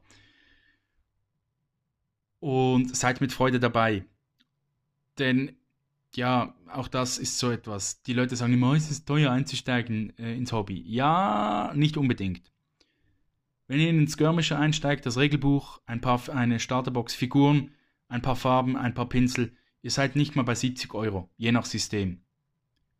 Und 2.40 2.96
seid 2.96 3.22
mit 3.22 3.34
Freude 3.34 3.60
dabei. 3.60 4.06
Denn 5.18 5.56
ja, 6.16 6.56
auch 6.72 6.88
das 6.88 7.18
ist 7.18 7.38
so 7.38 7.52
etwas. 7.52 8.02
Die 8.04 8.14
Leute 8.14 8.36
sagen 8.36 8.54
immer, 8.54 8.72
oh, 8.72 8.74
es 8.74 8.90
ist 8.90 9.08
teuer 9.08 9.32
einzusteigen 9.32 10.18
äh, 10.18 10.36
ins 10.36 10.52
Hobby. 10.52 10.84
Ja, 10.86 11.72
nicht 11.76 11.98
unbedingt. 11.98 12.52
Wenn 13.68 13.80
ihr 13.80 13.90
in 13.90 13.98
den 13.98 14.08
Skirmisher 14.08 14.58
einsteigt, 14.58 15.06
das 15.06 15.18
Regelbuch, 15.18 15.82
ein 15.86 16.02
paar, 16.02 16.22
eine 16.30 16.60
Starterbox, 16.60 17.14
Figuren, 17.14 17.72
ein 18.08 18.22
paar 18.22 18.36
Farben, 18.38 18.78
ein 18.78 18.94
paar 18.94 19.10
Pinsel, 19.10 19.56
ihr 19.82 19.92
seid 19.92 20.16
nicht 20.16 20.36
mal 20.36 20.44
bei 20.44 20.56
70 20.56 20.94
Euro, 20.94 21.30
je 21.36 21.52
nach 21.52 21.66
System. 21.66 22.22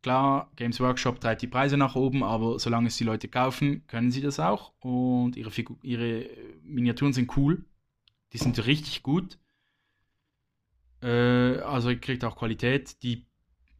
Klar, 0.02 0.50
Games 0.54 0.78
Workshop 0.78 1.20
treibt 1.20 1.42
die 1.42 1.48
Preise 1.48 1.76
nach 1.76 1.96
oben, 1.96 2.22
aber 2.22 2.58
solange 2.58 2.86
es 2.86 2.96
die 2.96 3.04
Leute 3.04 3.28
kaufen, 3.28 3.84
können 3.88 4.12
sie 4.12 4.20
das 4.20 4.38
auch. 4.38 4.72
Und 4.80 5.36
ihre, 5.36 5.50
Figur, 5.50 5.76
ihre 5.82 6.28
Miniaturen 6.62 7.12
sind 7.12 7.36
cool. 7.36 7.64
Die 8.32 8.38
sind 8.38 8.64
richtig 8.66 9.02
gut. 9.02 9.38
Äh, 11.02 11.58
also 11.58 11.90
ihr 11.90 12.00
kriegt 12.00 12.24
auch 12.24 12.36
Qualität. 12.36 13.02
Die 13.02 13.26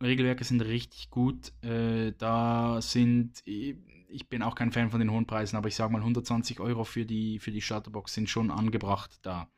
Regelwerke 0.02 0.42
sind 0.42 0.61
richtig 0.62 1.11
gut. 1.11 1.52
Äh, 1.62 2.12
da 2.18 2.81
sind, 2.81 3.42
ich 3.44 4.28
bin 4.28 4.42
auch 4.42 4.57
kein 4.57 4.72
Fan 4.72 4.90
von 4.90 5.00
den 5.00 5.12
hohen 5.12 5.26
Preisen, 5.26 5.57
aber 5.57 5.68
ich 5.68 5.76
sage 5.76 5.92
mal 5.92 6.00
120 6.00 6.59
Euro 6.59 6.85
für 6.85 7.04
die, 7.04 7.38
für 7.38 7.52
die 7.52 7.61
Starterbox 7.61 8.14
sind 8.14 8.28
schon 8.28 8.50
angebracht 8.50 9.18
da. 9.22 9.48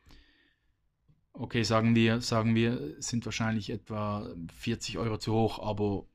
Okay, 1.33 1.62
sagen 1.62 1.94
wir, 1.94 2.20
sagen 2.20 2.55
wir, 2.55 2.96
sind 3.01 3.25
wahrscheinlich 3.25 3.70
etwa 3.70 4.29
40 4.59 4.99
Euro 4.99 5.16
zu 5.16 5.33
hoch, 5.33 5.59
aber 5.61 6.07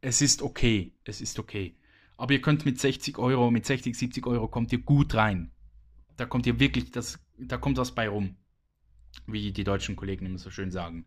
es 0.00 0.20
ist 0.22 0.42
okay. 0.42 0.92
Es 1.04 1.20
ist 1.20 1.38
okay. 1.38 1.76
Aber 2.16 2.32
ihr 2.32 2.40
könnt 2.40 2.64
mit 2.64 2.78
60 2.78 3.18
Euro, 3.18 3.50
mit 3.50 3.66
60, 3.66 3.96
70 3.96 4.26
Euro 4.26 4.48
kommt 4.48 4.72
ihr 4.72 4.80
gut 4.80 5.14
rein. 5.14 5.52
Da 6.16 6.26
kommt 6.26 6.46
ihr 6.46 6.60
wirklich, 6.60 6.90
das, 6.90 7.18
da 7.38 7.56
kommt 7.56 7.78
was 7.78 7.94
bei 7.94 8.08
rum 8.08 8.36
wie 9.26 9.52
die 9.52 9.64
deutschen 9.64 9.96
Kollegen 9.96 10.26
immer 10.26 10.38
so 10.38 10.50
schön 10.50 10.70
sagen. 10.70 11.06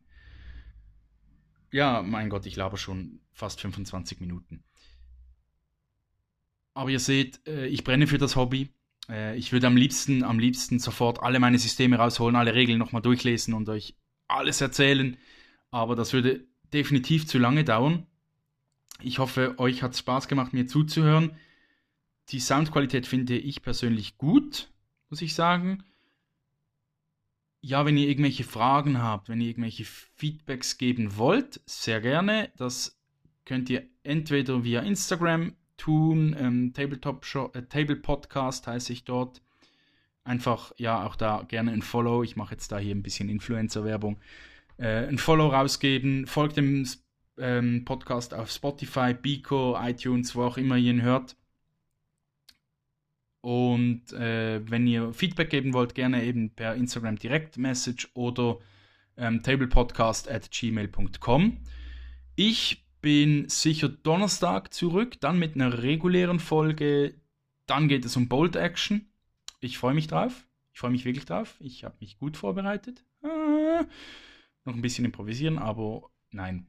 Ja, 1.71 2.01
mein 2.01 2.29
Gott, 2.29 2.45
ich 2.45 2.55
laber 2.55 2.77
schon 2.77 3.21
fast 3.31 3.61
25 3.61 4.19
Minuten. 4.19 4.63
Aber 6.73 6.89
ihr 6.89 6.99
seht, 6.99 7.45
äh, 7.47 7.67
ich 7.67 7.83
brenne 7.83 8.07
für 8.07 8.17
das 8.17 8.35
Hobby. 8.35 8.69
Äh, 9.09 9.37
ich 9.37 9.51
würde 9.51 9.67
am 9.67 9.77
liebsten, 9.77 10.23
am 10.23 10.39
liebsten 10.39 10.79
sofort 10.79 11.21
alle 11.21 11.39
meine 11.39 11.59
Systeme 11.59 11.97
rausholen, 11.97 12.35
alle 12.35 12.53
Regeln 12.53 12.79
nochmal 12.79 13.01
durchlesen 13.01 13.53
und 13.53 13.69
euch 13.69 13.95
alles 14.27 14.61
erzählen. 14.61 15.17
Aber 15.71 15.95
das 15.95 16.13
würde 16.13 16.45
definitiv 16.73 17.27
zu 17.27 17.37
lange 17.37 17.63
dauern. 17.63 18.07
Ich 19.01 19.19
hoffe, 19.19 19.55
euch 19.57 19.83
hat 19.83 19.93
es 19.93 19.99
Spaß 19.99 20.27
gemacht, 20.27 20.53
mir 20.53 20.67
zuzuhören. 20.67 21.37
Die 22.29 22.39
Soundqualität 22.39 23.05
finde 23.05 23.37
ich 23.37 23.61
persönlich 23.61 24.17
gut, 24.17 24.71
muss 25.09 25.21
ich 25.21 25.35
sagen 25.35 25.83
ja, 27.65 27.85
wenn 27.85 27.95
ihr 27.95 28.09
irgendwelche 28.09 28.43
Fragen 28.43 29.01
habt, 29.01 29.29
wenn 29.29 29.39
ihr 29.39 29.47
irgendwelche 29.47 29.85
Feedbacks 29.85 30.77
geben 30.77 31.17
wollt, 31.17 31.61
sehr 31.65 32.01
gerne. 32.01 32.51
Das 32.57 32.99
könnt 33.45 33.69
ihr 33.69 33.83
entweder 34.03 34.65
via 34.65 34.81
Instagram 34.81 35.55
tun, 35.77 36.35
ähm, 36.37 36.73
Tabletop 36.73 37.25
Show, 37.25 37.51
äh, 37.53 37.63
Table 37.63 37.95
Podcast 37.95 38.67
heiße 38.67 38.91
ich 38.91 39.05
dort. 39.05 39.41
Einfach, 40.25 40.73
ja, 40.77 41.05
auch 41.05 41.15
da 41.15 41.45
gerne 41.47 41.71
ein 41.71 41.81
Follow. 41.81 42.21
Ich 42.23 42.35
mache 42.35 42.51
jetzt 42.53 42.69
da 42.69 42.79
hier 42.79 42.93
ein 42.93 43.01
bisschen 43.01 43.29
Influencer-Werbung. 43.29 44.19
Äh, 44.75 45.07
ein 45.07 45.17
Follow 45.17 45.47
rausgeben. 45.47 46.27
Folgt 46.27 46.57
dem 46.57 46.85
ähm, 47.37 47.85
Podcast 47.85 48.33
auf 48.33 48.51
Spotify, 48.51 49.13
Biko, 49.13 49.77
iTunes, 49.79 50.35
wo 50.35 50.43
auch 50.43 50.57
immer 50.57 50.77
ihr 50.77 50.91
ihn 50.91 51.01
hört. 51.01 51.35
Und 53.41 54.13
äh, 54.13 54.61
wenn 54.69 54.87
ihr 54.87 55.11
Feedback 55.13 55.49
geben 55.49 55.73
wollt, 55.73 55.95
gerne 55.95 56.23
eben 56.23 56.51
per 56.51 56.75
Instagram 56.75 57.17
Direct 57.17 57.57
Message 57.57 58.09
oder 58.13 58.59
ähm, 59.17 59.43
tablepodcast 59.43 60.29
at 60.29 60.49
gmail.com. 60.49 61.57
Ich 62.35 62.85
bin 63.01 63.49
sicher 63.49 63.89
Donnerstag 63.89 64.73
zurück, 64.73 65.19
dann 65.19 65.37
mit 65.37 65.55
einer 65.55 65.83
regulären 65.83 66.39
Folge. 66.39 67.15
Dann 67.65 67.89
geht 67.89 68.05
es 68.05 68.15
um 68.15 68.29
Bolt 68.29 68.55
Action. 68.55 69.09
Ich 69.59 69.77
freue 69.77 69.93
mich 69.93 70.07
drauf. 70.07 70.47
Ich 70.73 70.79
freue 70.79 70.91
mich 70.91 71.05
wirklich 71.05 71.25
drauf. 71.25 71.57
Ich 71.59 71.83
habe 71.83 71.95
mich 71.99 72.17
gut 72.17 72.37
vorbereitet. 72.37 73.03
Ah, 73.21 73.83
noch 74.63 74.73
ein 74.73 74.81
bisschen 74.81 75.05
improvisieren, 75.05 75.59
aber 75.59 76.09
nein. 76.31 76.67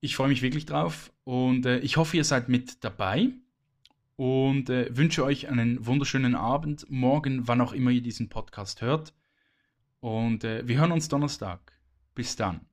Ich 0.00 0.16
freue 0.16 0.28
mich 0.28 0.42
wirklich 0.42 0.66
drauf 0.66 1.12
und 1.24 1.66
äh, 1.66 1.78
ich 1.80 1.96
hoffe, 1.96 2.16
ihr 2.16 2.24
seid 2.24 2.48
mit 2.48 2.82
dabei 2.84 3.30
und 4.16 4.70
äh, 4.70 4.94
wünsche 4.96 5.24
euch 5.24 5.48
einen 5.48 5.86
wunderschönen 5.86 6.34
Abend, 6.34 6.90
morgen, 6.90 7.46
wann 7.48 7.60
auch 7.60 7.72
immer 7.72 7.90
ihr 7.90 8.02
diesen 8.02 8.28
Podcast 8.28 8.80
hört. 8.80 9.14
Und 10.00 10.44
äh, 10.44 10.66
wir 10.66 10.78
hören 10.78 10.92
uns 10.92 11.08
Donnerstag. 11.08 11.72
Bis 12.14 12.36
dann. 12.36 12.69